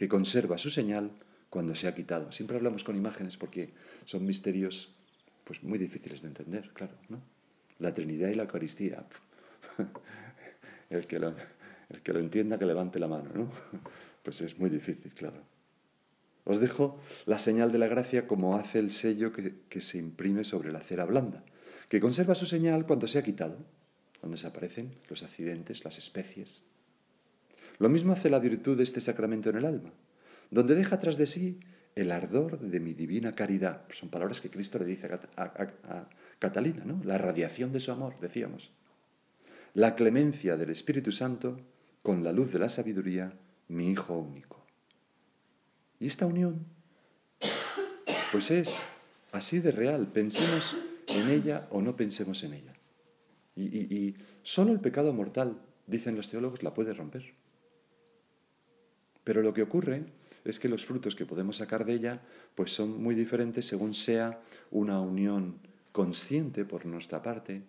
que 0.00 0.08
conserva 0.08 0.56
su 0.56 0.70
señal 0.70 1.10
cuando 1.50 1.74
se 1.74 1.86
ha 1.86 1.94
quitado. 1.94 2.32
Siempre 2.32 2.56
hablamos 2.56 2.84
con 2.84 2.96
imágenes 2.96 3.36
porque 3.36 3.68
son 4.06 4.24
misterios 4.24 4.94
pues 5.44 5.62
muy 5.62 5.78
difíciles 5.78 6.22
de 6.22 6.28
entender, 6.28 6.70
claro, 6.72 6.94
¿no? 7.10 7.20
La 7.80 7.92
Trinidad 7.92 8.30
y 8.30 8.34
la 8.34 8.44
Eucaristía. 8.44 9.04
el, 10.88 11.06
que 11.06 11.18
lo, 11.18 11.34
el 11.90 12.00
que 12.00 12.14
lo 12.14 12.18
entienda 12.18 12.58
que 12.58 12.64
levante 12.64 12.98
la 12.98 13.08
mano, 13.08 13.28
¿no? 13.34 13.52
Pues 14.22 14.40
es 14.40 14.58
muy 14.58 14.70
difícil, 14.70 15.12
claro. 15.12 15.42
Os 16.44 16.60
dejo 16.60 16.98
la 17.26 17.36
señal 17.36 17.70
de 17.70 17.76
la 17.76 17.86
gracia 17.86 18.26
como 18.26 18.56
hace 18.56 18.78
el 18.78 18.92
sello 18.92 19.34
que, 19.34 19.56
que 19.68 19.82
se 19.82 19.98
imprime 19.98 20.44
sobre 20.44 20.72
la 20.72 20.80
cera 20.80 21.04
blanda 21.04 21.44
que 21.90 22.00
conserva 22.00 22.34
su 22.34 22.46
señal 22.46 22.86
cuando 22.86 23.06
se 23.06 23.18
ha 23.18 23.22
quitado, 23.22 23.58
cuando 24.18 24.36
desaparecen 24.36 24.94
los 25.10 25.22
accidentes, 25.22 25.84
las 25.84 25.98
especies. 25.98 26.64
Lo 27.80 27.88
mismo 27.88 28.12
hace 28.12 28.30
la 28.30 28.38
virtud 28.38 28.76
de 28.76 28.84
este 28.84 29.00
sacramento 29.00 29.48
en 29.48 29.56
el 29.56 29.64
alma, 29.64 29.90
donde 30.50 30.74
deja 30.74 31.00
tras 31.00 31.16
de 31.16 31.26
sí 31.26 31.58
el 31.96 32.12
ardor 32.12 32.60
de 32.60 32.78
mi 32.78 32.92
divina 32.92 33.34
caridad. 33.34 33.84
Son 33.90 34.10
palabras 34.10 34.42
que 34.42 34.50
Cristo 34.50 34.78
le 34.78 34.84
dice 34.84 35.10
a, 35.36 36.08
Catalina, 36.38 36.84
¿no? 36.84 37.00
La 37.04 37.16
radiación 37.16 37.72
de 37.72 37.80
su 37.80 37.90
amor, 37.90 38.20
decíamos. 38.20 38.70
La 39.72 39.94
clemencia 39.94 40.58
del 40.58 40.70
Espíritu 40.70 41.10
Santo 41.10 41.58
con 42.02 42.22
la 42.22 42.32
luz 42.32 42.52
de 42.52 42.58
la 42.58 42.68
sabiduría, 42.68 43.32
mi 43.68 43.90
Hijo 43.90 44.16
único. 44.16 44.64
Y 45.98 46.06
esta 46.06 46.26
unión, 46.26 46.66
pues 48.30 48.50
es 48.50 48.82
así 49.32 49.58
de 49.58 49.70
real. 49.70 50.06
Pensemos 50.06 50.76
en 51.08 51.30
ella 51.30 51.66
o 51.70 51.80
no 51.80 51.96
pensemos 51.96 52.42
en 52.44 52.54
ella. 52.54 52.74
Y, 53.56 54.16
solo 54.42 54.72
el 54.72 54.80
pecado 54.80 55.12
mortal, 55.14 55.58
dicen 55.86 56.16
los 56.16 56.28
teólogos, 56.28 56.62
la 56.62 56.74
puede 56.74 56.92
romper. 56.92 57.39
Pero 59.30 59.42
lo 59.42 59.54
que 59.54 59.62
ocurre 59.62 60.02
es 60.44 60.58
que 60.58 60.68
los 60.68 60.84
frutos 60.84 61.14
que 61.14 61.24
podemos 61.24 61.58
sacar 61.58 61.84
de 61.84 61.92
ella 61.92 62.20
pues 62.56 62.72
son 62.72 63.00
muy 63.00 63.14
diferentes 63.14 63.64
según 63.64 63.94
sea 63.94 64.40
una 64.72 65.00
unión 65.00 65.60
consciente 65.92 66.64
por 66.64 66.84
nuestra 66.84 67.22
parte, 67.22 67.62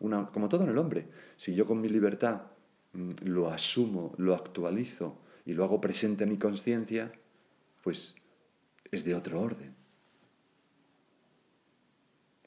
como 0.00 0.48
todo 0.48 0.64
en 0.64 0.70
el 0.70 0.78
hombre. 0.78 1.06
Si 1.36 1.54
yo 1.54 1.66
con 1.66 1.80
mi 1.80 1.88
libertad 1.88 2.42
mm, 2.94 3.12
lo 3.26 3.48
asumo, 3.48 4.12
lo 4.18 4.34
actualizo 4.34 5.20
y 5.46 5.52
lo 5.52 5.62
hago 5.62 5.80
presente 5.80 6.24
en 6.24 6.30
mi 6.30 6.36
conciencia, 6.36 7.12
pues 7.80 8.16
es 8.90 9.04
de 9.04 9.14
otro 9.14 9.40
orden 9.40 9.72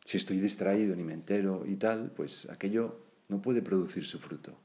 si 0.03 0.17
estoy 0.17 0.41
distraído 0.41 0.93
ni 0.93 1.05
me 1.05 1.13
entero 1.13 1.63
y 1.65 1.77
tal, 1.77 2.11
pues 2.11 2.49
aquello 2.49 2.99
no 3.29 3.41
puede 3.41 3.61
producir 3.61 4.05
su 4.05 4.19
fruto. 4.19 4.59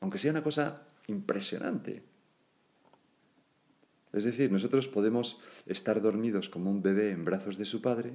Aunque 0.00 0.16
sea 0.16 0.30
una 0.30 0.42
cosa 0.42 0.86
impresionante. 1.06 2.11
Es 4.12 4.24
decir, 4.24 4.52
nosotros 4.52 4.88
podemos 4.88 5.40
estar 5.66 6.00
dormidos 6.02 6.48
como 6.48 6.70
un 6.70 6.82
bebé 6.82 7.10
en 7.10 7.24
brazos 7.24 7.56
de 7.56 7.64
su 7.64 7.80
padre 7.80 8.12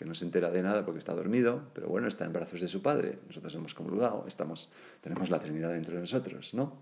que 0.00 0.06
no 0.06 0.14
se 0.14 0.24
entera 0.24 0.50
de 0.50 0.62
nada 0.62 0.82
porque 0.82 0.98
está 0.98 1.12
dormido, 1.12 1.60
pero 1.74 1.86
bueno, 1.86 2.08
está 2.08 2.24
en 2.24 2.32
brazos 2.32 2.62
de 2.62 2.68
su 2.68 2.80
Padre. 2.80 3.18
Nosotros 3.26 3.54
hemos 3.54 3.74
comulgado, 3.74 4.24
estamos, 4.26 4.72
tenemos 5.02 5.28
la 5.28 5.38
Trinidad 5.40 5.74
dentro 5.74 5.94
de 5.94 6.00
nosotros, 6.00 6.54
¿no? 6.54 6.72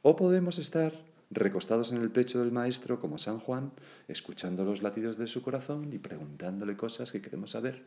O 0.00 0.16
podemos 0.16 0.58
estar 0.58 0.94
recostados 1.30 1.92
en 1.92 2.00
el 2.00 2.10
pecho 2.10 2.40
del 2.40 2.52
Maestro 2.52 3.00
como 3.00 3.18
San 3.18 3.38
Juan, 3.38 3.72
escuchando 4.08 4.64
los 4.64 4.80
latidos 4.80 5.18
de 5.18 5.26
su 5.26 5.42
corazón 5.42 5.92
y 5.92 5.98
preguntándole 5.98 6.74
cosas 6.74 7.12
que 7.12 7.20
queremos 7.20 7.50
saber, 7.50 7.84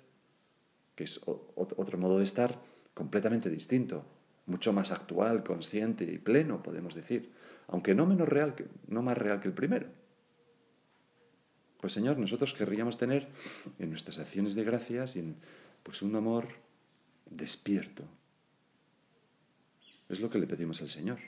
que 0.93 1.05
es 1.05 1.21
otro 1.25 1.97
modo 1.97 2.19
de 2.19 2.25
estar 2.25 2.61
completamente 2.93 3.49
distinto, 3.49 4.05
mucho 4.45 4.73
más 4.73 4.91
actual, 4.91 5.43
consciente 5.43 6.03
y 6.03 6.19
pleno, 6.19 6.61
podemos 6.61 6.93
decir, 6.93 7.31
aunque 7.67 7.95
no 7.95 8.05
menos 8.05 8.27
real, 8.27 8.55
no 8.87 9.01
más 9.01 9.17
real 9.17 9.39
que 9.39 9.47
el 9.47 9.53
primero. 9.53 9.87
Pues 11.79 11.93
Señor, 11.93 12.17
nosotros 12.17 12.53
querríamos 12.53 12.97
tener 12.97 13.27
en 13.79 13.89
nuestras 13.89 14.19
acciones 14.19 14.55
de 14.55 14.63
gracias 14.63 15.17
pues 15.83 16.01
un 16.01 16.15
amor 16.15 16.47
despierto. 17.29 18.03
Es 20.09 20.19
lo 20.19 20.29
que 20.29 20.39
le 20.39 20.47
pedimos 20.47 20.81
al 20.81 20.89
Señor. 20.89 21.19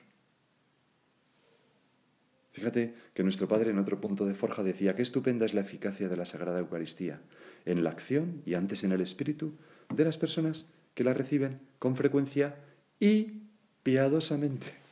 Fíjate 2.51 2.95
que 3.13 3.23
nuestro 3.23 3.47
Padre 3.47 3.69
en 3.69 3.77
otro 3.77 4.01
punto 4.01 4.25
de 4.25 4.33
Forja 4.33 4.63
decía, 4.63 4.95
qué 4.95 5.01
estupenda 5.01 5.45
es 5.45 5.53
la 5.53 5.61
eficacia 5.61 6.09
de 6.09 6.17
la 6.17 6.25
Sagrada 6.25 6.59
Eucaristía 6.59 7.21
en 7.65 7.83
la 7.83 7.91
acción 7.91 8.41
y 8.45 8.55
antes 8.55 8.83
en 8.83 8.91
el 8.91 9.01
espíritu 9.01 9.53
de 9.93 10.03
las 10.03 10.17
personas 10.17 10.65
que 10.93 11.03
la 11.03 11.13
reciben 11.13 11.59
con 11.77 11.95
frecuencia 11.95 12.55
y 12.99 13.43
piadosamente. 13.83 14.88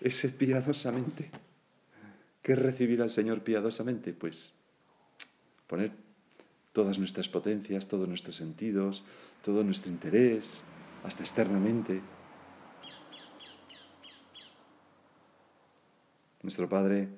Ese 0.00 0.28
piadosamente. 0.28 1.30
¿Qué 2.42 2.52
es 2.52 2.58
recibir 2.58 3.02
al 3.02 3.10
Señor 3.10 3.42
piadosamente? 3.42 4.12
Pues 4.12 4.54
poner 5.66 5.92
todas 6.72 6.98
nuestras 6.98 7.28
potencias, 7.28 7.88
todos 7.88 8.08
nuestros 8.08 8.36
sentidos, 8.36 9.04
todo 9.44 9.64
nuestro 9.64 9.90
interés, 9.90 10.62
hasta 11.04 11.22
externamente. 11.22 12.00
Nuestro 16.42 16.68
Padre 16.68 17.08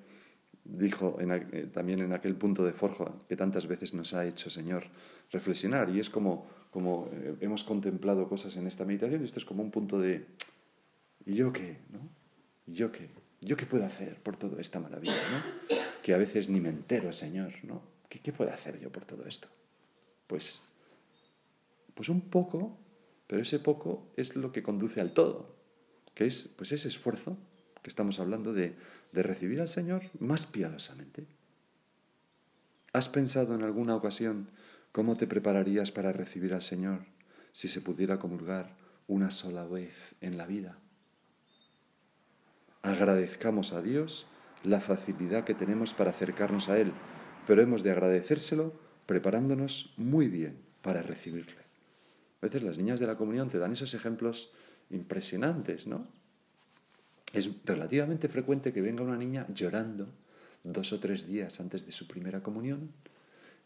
dijo 0.65 1.19
eh, 1.21 1.69
también 1.73 2.01
en 2.01 2.13
aquel 2.13 2.37
punto 2.37 2.65
de 2.65 2.73
forja 2.73 3.13
que 3.29 3.37
tantas 3.37 3.67
veces 3.67 3.93
nos 3.95 4.15
ha 4.15 4.25
hecho, 4.25 4.51
Señor, 4.51 4.85
reflexionar. 5.31 5.91
Y 5.91 6.01
es 6.01 6.09
como, 6.09 6.49
como 6.71 7.09
eh, 7.13 7.37
hemos 7.41 7.65
contemplado 7.65 8.29
cosas 8.29 8.57
en 8.57 8.67
esta 8.67 8.85
meditación, 8.85 9.23
y 9.23 9.27
esto 9.27 9.39
es 9.39 9.45
como 9.45 9.63
un 9.63 9.71
punto 9.71 9.99
de, 9.99 10.27
¿y 11.27 11.35
yo 11.35 11.53
qué? 11.53 11.79
¿no? 11.93 12.20
¿Y 12.71 12.75
yo 12.75 12.93
qué? 12.93 13.11
¿Yo 13.41 13.57
qué 13.57 13.67
puedo 13.67 13.85
hacer 13.85 14.23
por 14.23 14.37
toda 14.37 14.61
esta 14.61 14.79
maravilla? 14.79 15.13
¿no? 15.33 15.77
Que 16.03 16.15
a 16.15 16.19
veces 16.19 16.49
ni 16.49 16.61
me 16.61 16.69
entero, 16.69 17.13
Señor, 17.13 17.53
¿no? 17.65 17.83
¿Qué, 18.09 18.33
puedo 18.33 18.53
hacer 18.53 18.79
yo 18.79 18.93
por 18.93 19.05
todo 19.05 19.27
esto? 19.27 19.49
Pues, 20.29 20.63
pues 21.95 22.09
un 22.09 22.21
poco, 22.21 22.79
pero 23.27 23.43
ese 23.43 23.59
poco 23.59 24.13
es 24.17 24.37
lo 24.37 24.53
que 24.53 24.63
conduce 24.63 25.01
al 25.01 25.15
todo, 25.15 25.57
que 26.15 26.27
es 26.27 26.47
pues 26.47 26.71
ese 26.71 26.87
esfuerzo 26.87 27.37
que 27.83 27.91
estamos 27.91 28.21
hablando 28.21 28.53
de, 28.53 28.77
de 29.11 29.23
recibir 29.25 29.61
al 29.61 29.69
Señor 29.69 30.03
más 30.21 30.47
piadosamente. 30.47 31.27
¿Has 32.93 33.09
pensado 33.09 33.57
en 33.57 33.65
alguna 33.65 33.97
ocasión 33.97 34.49
cómo 34.93 35.17
te 35.17 35.27
prepararías 35.27 35.91
para 35.91 36.13
recibir 36.13 36.55
al 36.55 36.63
Señor 36.63 37.01
si 37.51 37.69
se 37.69 37.81
pudiera 37.81 38.21
comulgar 38.21 38.77
una 39.09 39.33
sola 39.33 39.65
vez 39.65 40.15
en 40.21 40.37
la 40.37 40.47
vida? 40.47 40.79
Agradezcamos 42.83 43.73
a 43.73 43.83
Dios 43.83 44.27
la 44.63 44.81
facilidad 44.81 45.45
que 45.45 45.55
tenemos 45.55 45.95
para 45.95 46.11
acercarnos 46.11 46.69
a 46.69 46.79
Él 46.79 46.93
pero 47.51 47.63
hemos 47.63 47.83
de 47.83 47.91
agradecérselo 47.91 48.73
preparándonos 49.07 49.93
muy 49.97 50.29
bien 50.29 50.59
para 50.83 51.03
recibirle. 51.03 51.63
A 52.41 52.47
veces 52.47 52.63
las 52.63 52.79
niñas 52.79 53.01
de 53.01 53.09
la 53.09 53.17
comunión 53.17 53.51
te 53.51 53.59
dan 53.59 53.73
esos 53.73 53.93
ejemplos 53.93 54.53
impresionantes, 54.91 55.89
¿no? 55.89 56.07
Es 57.33 57.51
relativamente 57.65 58.29
frecuente 58.29 58.73
que 58.73 58.81
venga 58.81 59.03
una 59.03 59.17
niña 59.17 59.47
llorando 59.53 60.09
dos 60.63 60.93
o 60.93 61.01
tres 61.01 61.27
días 61.27 61.59
antes 61.59 61.87
de 61.87 61.93
su 61.93 62.07
primera 62.07 62.41
comunión. 62.41 62.93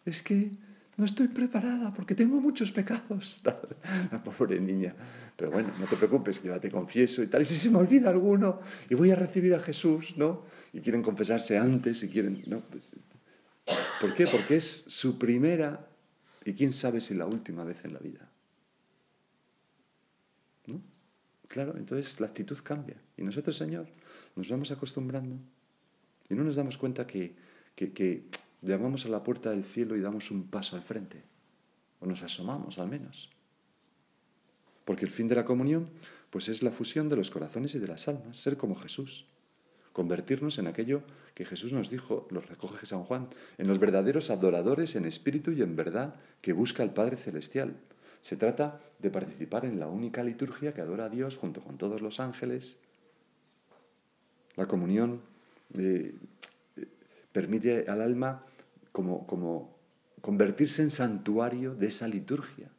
Es 0.04 0.22
que 0.22 0.52
no 0.96 1.04
estoy 1.04 1.28
preparada 1.28 1.92
porque 1.92 2.14
tengo 2.14 2.40
muchos 2.40 2.70
pecados. 2.70 3.40
La 4.12 4.22
pobre 4.22 4.60
niña. 4.60 4.94
Pero 5.36 5.50
bueno, 5.50 5.72
no 5.78 5.86
te 5.86 5.96
preocupes, 5.96 6.38
que 6.38 6.48
ya 6.48 6.60
te 6.60 6.70
confieso 6.70 7.22
y 7.22 7.26
tal. 7.26 7.42
Y 7.42 7.44
si 7.44 7.56
se 7.56 7.70
me 7.70 7.78
olvida 7.78 8.10
alguno 8.10 8.60
y 8.88 8.94
voy 8.94 9.10
a 9.10 9.16
recibir 9.16 9.54
a 9.54 9.60
Jesús, 9.60 10.16
¿no? 10.16 10.42
Y 10.72 10.80
quieren 10.80 11.02
confesarse 11.02 11.58
antes 11.58 12.02
y 12.04 12.08
quieren, 12.08 12.42
¿no? 12.46 12.60
Pues 12.60 12.94
¿Por 14.00 14.14
qué? 14.14 14.26
Porque 14.26 14.56
es 14.56 14.84
su 14.86 15.18
primera 15.18 15.88
y 16.44 16.52
quién 16.52 16.72
sabe 16.72 17.00
si 17.00 17.14
la 17.14 17.26
última 17.26 17.64
vez 17.64 17.84
en 17.84 17.94
la 17.94 17.98
vida. 17.98 18.28
¿No? 20.66 20.80
Claro, 21.48 21.74
entonces 21.76 22.20
la 22.20 22.26
actitud 22.26 22.58
cambia. 22.62 22.96
Y 23.16 23.22
nosotros, 23.22 23.56
Señor, 23.56 23.86
nos 24.36 24.48
vamos 24.48 24.70
acostumbrando 24.70 25.36
y 26.28 26.34
no 26.34 26.44
nos 26.44 26.56
damos 26.56 26.76
cuenta 26.76 27.06
que, 27.06 27.34
que, 27.74 27.92
que 27.92 28.24
llamamos 28.64 29.04
a 29.06 29.08
la 29.08 29.22
puerta 29.22 29.50
del 29.50 29.64
cielo 29.64 29.96
y 29.96 30.00
damos 30.00 30.30
un 30.30 30.48
paso 30.48 30.76
al 30.76 30.82
frente. 30.82 31.22
O 32.00 32.06
nos 32.06 32.22
asomamos 32.22 32.78
al 32.78 32.88
menos. 32.88 33.30
Porque 34.84 35.04
el 35.04 35.10
fin 35.10 35.28
de 35.28 35.34
la 35.34 35.44
comunión, 35.44 35.90
pues 36.30 36.48
es 36.48 36.62
la 36.62 36.70
fusión 36.70 37.08
de 37.08 37.16
los 37.16 37.30
corazones 37.30 37.74
y 37.74 37.78
de 37.78 37.88
las 37.88 38.08
almas, 38.08 38.36
ser 38.36 38.56
como 38.56 38.74
Jesús 38.74 39.26
convertirnos 39.94 40.58
en 40.58 40.66
aquello 40.66 41.02
que 41.34 41.46
Jesús 41.46 41.72
nos 41.72 41.88
dijo, 41.88 42.26
lo 42.30 42.40
recoge 42.40 42.84
San 42.84 43.04
Juan, 43.04 43.28
en 43.58 43.68
los 43.68 43.78
verdaderos 43.78 44.28
adoradores 44.28 44.96
en 44.96 45.06
espíritu 45.06 45.52
y 45.52 45.62
en 45.62 45.76
verdad 45.76 46.16
que 46.42 46.52
busca 46.52 46.82
el 46.82 46.90
Padre 46.90 47.16
Celestial. 47.16 47.76
Se 48.20 48.36
trata 48.36 48.80
de 48.98 49.10
participar 49.10 49.64
en 49.64 49.78
la 49.78 49.86
única 49.86 50.22
liturgia 50.24 50.74
que 50.74 50.80
adora 50.80 51.06
a 51.06 51.08
Dios 51.08 51.36
junto 51.36 51.62
con 51.62 51.78
todos 51.78 52.02
los 52.02 52.18
ángeles. 52.18 52.76
La 54.56 54.66
comunión 54.66 55.20
eh, 55.78 56.14
permite 57.32 57.88
al 57.88 58.00
alma 58.00 58.44
como, 58.94 59.76
convertirse 60.20 60.82
en 60.82 60.90
santuario 60.90 61.74
de 61.74 61.88
esa 61.88 62.06
liturgia. 62.06 62.70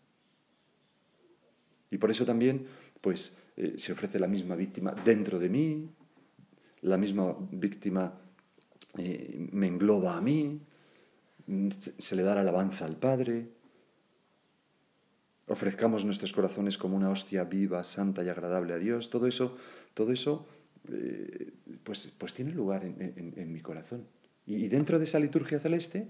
Y 1.92 1.98
por 1.98 2.10
eso 2.10 2.26
también 2.26 2.66
pues, 3.02 3.38
eh, 3.58 3.74
se 3.78 3.92
ofrece 3.92 4.18
la 4.18 4.28
misma 4.28 4.56
víctima 4.56 4.94
dentro 4.94 5.38
de 5.38 5.50
mí, 5.50 5.90
la 6.82 6.98
misma 6.98 7.36
víctima 7.52 8.14
eh, 8.98 9.36
me 9.52 9.68
engloba 9.68 10.16
a 10.16 10.22
mí, 10.22 10.62
se 11.98 12.16
le 12.16 12.24
da 12.24 12.36
la 12.36 12.42
alabanza 12.42 12.86
al 12.86 12.96
Padre. 12.96 13.50
Ofrezcamos 15.48 16.06
nuestros 16.06 16.34
corazones 16.34 16.78
como 16.78 16.96
una 16.96 17.10
hostia 17.10 17.44
viva, 17.44 17.84
santa 17.84 18.24
y 18.24 18.30
agradable 18.30 18.74
a 18.74 18.78
Dios. 18.78 19.10
Todo 19.10 19.28
eso, 19.28 19.58
todo 19.94 20.12
eso 20.12 20.48
eh, 20.92 21.52
pues, 21.84 22.12
pues 22.18 22.34
tiene 22.34 22.52
lugar 22.52 22.86
en, 22.86 23.54
mi 23.54 23.60
corazón. 23.60 24.08
Y, 24.46 24.68
dentro 24.68 25.00
de 25.00 25.06
esa 25.06 25.20
liturgia 25.20 25.60
celeste, 25.60 26.08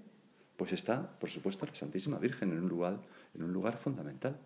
pues 0.57 0.73
está, 0.73 1.17
por 1.19 1.29
supuesto, 1.29 1.65
la 1.65 1.75
Santísima 1.75 2.19
Virgen 2.19 2.51
en 2.51 2.63
un 2.63 2.69
lugar, 2.69 2.99
en 3.33 3.43
un 3.43 3.53
lugar 3.53 3.77
fundamental. 3.77 4.39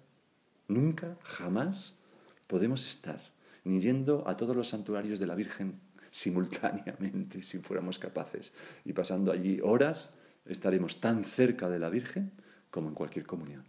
Nunca, 0.67 1.17
jamás 1.23 1.99
podemos 2.47 2.85
estar 2.85 3.19
ni 3.63 3.79
yendo 3.79 4.27
a 4.27 4.37
todos 4.37 4.55
los 4.55 4.69
santuarios 4.69 5.19
de 5.19 5.27
la 5.27 5.35
Virgen 5.35 5.79
simultáneamente 6.11 7.41
si 7.43 7.59
fuéramos 7.59 7.99
capaces. 7.99 8.53
Y 8.85 8.93
pasando 8.93 9.31
allí 9.31 9.59
horas, 9.61 10.13
estaremos 10.45 10.99
tan 10.99 11.23
cerca 11.23 11.69
de 11.69 11.79
la 11.79 11.89
Virgen 11.89 12.31
como 12.71 12.89
en 12.89 12.95
cualquier 12.95 13.25
comunión, 13.25 13.65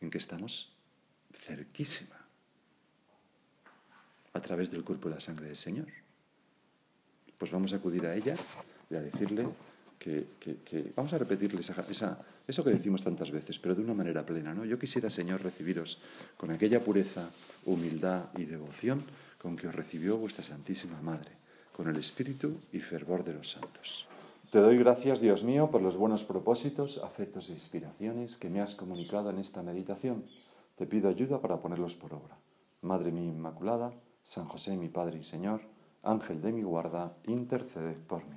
en 0.00 0.10
que 0.10 0.18
estamos 0.18 0.76
cerquísima, 1.32 2.16
a 4.32 4.40
través 4.40 4.70
del 4.70 4.84
cuerpo 4.84 5.08
y 5.08 5.12
la 5.12 5.20
sangre 5.20 5.46
del 5.46 5.56
Señor. 5.56 5.88
Pues 7.38 7.50
vamos 7.50 7.72
a 7.72 7.76
acudir 7.76 8.06
a 8.06 8.14
ella 8.14 8.36
y 8.92 8.96
a 8.96 9.00
decirle 9.00 9.48
que, 9.98 10.92
vamos 10.96 11.12
a 11.12 11.18
repetirle 11.18 11.60
esa, 11.60 12.18
eso 12.46 12.64
que 12.64 12.70
decimos 12.70 13.04
tantas 13.04 13.30
veces, 13.30 13.58
pero 13.58 13.74
de 13.74 13.82
una 13.82 13.94
manera 13.94 14.26
plena. 14.26 14.52
¿no? 14.54 14.64
Yo 14.64 14.78
quisiera, 14.78 15.08
Señor, 15.10 15.42
recibiros 15.42 15.98
con 16.36 16.50
aquella 16.50 16.82
pureza, 16.82 17.30
humildad 17.64 18.24
y 18.36 18.44
devoción 18.44 19.04
con 19.40 19.56
que 19.56 19.68
os 19.68 19.74
recibió 19.74 20.18
vuestra 20.18 20.44
Santísima 20.44 21.00
Madre, 21.02 21.30
con 21.72 21.88
el 21.88 21.96
espíritu 21.96 22.60
y 22.72 22.80
fervor 22.80 23.24
de 23.24 23.34
los 23.34 23.50
santos. 23.50 24.06
Te 24.50 24.60
doy 24.60 24.76
gracias, 24.76 25.20
Dios 25.20 25.44
mío, 25.44 25.70
por 25.70 25.82
los 25.82 25.96
buenos 25.96 26.24
propósitos, 26.24 26.98
afectos 26.98 27.48
e 27.48 27.52
inspiraciones 27.52 28.36
que 28.36 28.50
me 28.50 28.60
has 28.60 28.74
comunicado 28.74 29.30
en 29.30 29.38
esta 29.38 29.62
meditación. 29.62 30.24
Te 30.76 30.86
pido 30.86 31.08
ayuda 31.08 31.40
para 31.40 31.58
ponerlos 31.60 31.96
por 31.96 32.12
obra. 32.12 32.36
Madre 32.82 33.10
mía 33.10 33.30
Inmaculada, 33.30 33.92
San 34.22 34.44
José 34.44 34.76
mi 34.76 34.88
Padre 34.88 35.18
y 35.18 35.24
Señor, 35.24 35.62
Ángel 36.02 36.42
de 36.42 36.52
mi 36.52 36.62
guarda, 36.62 37.16
intercede 37.26 37.94
por 37.94 38.24
mí. 38.26 38.36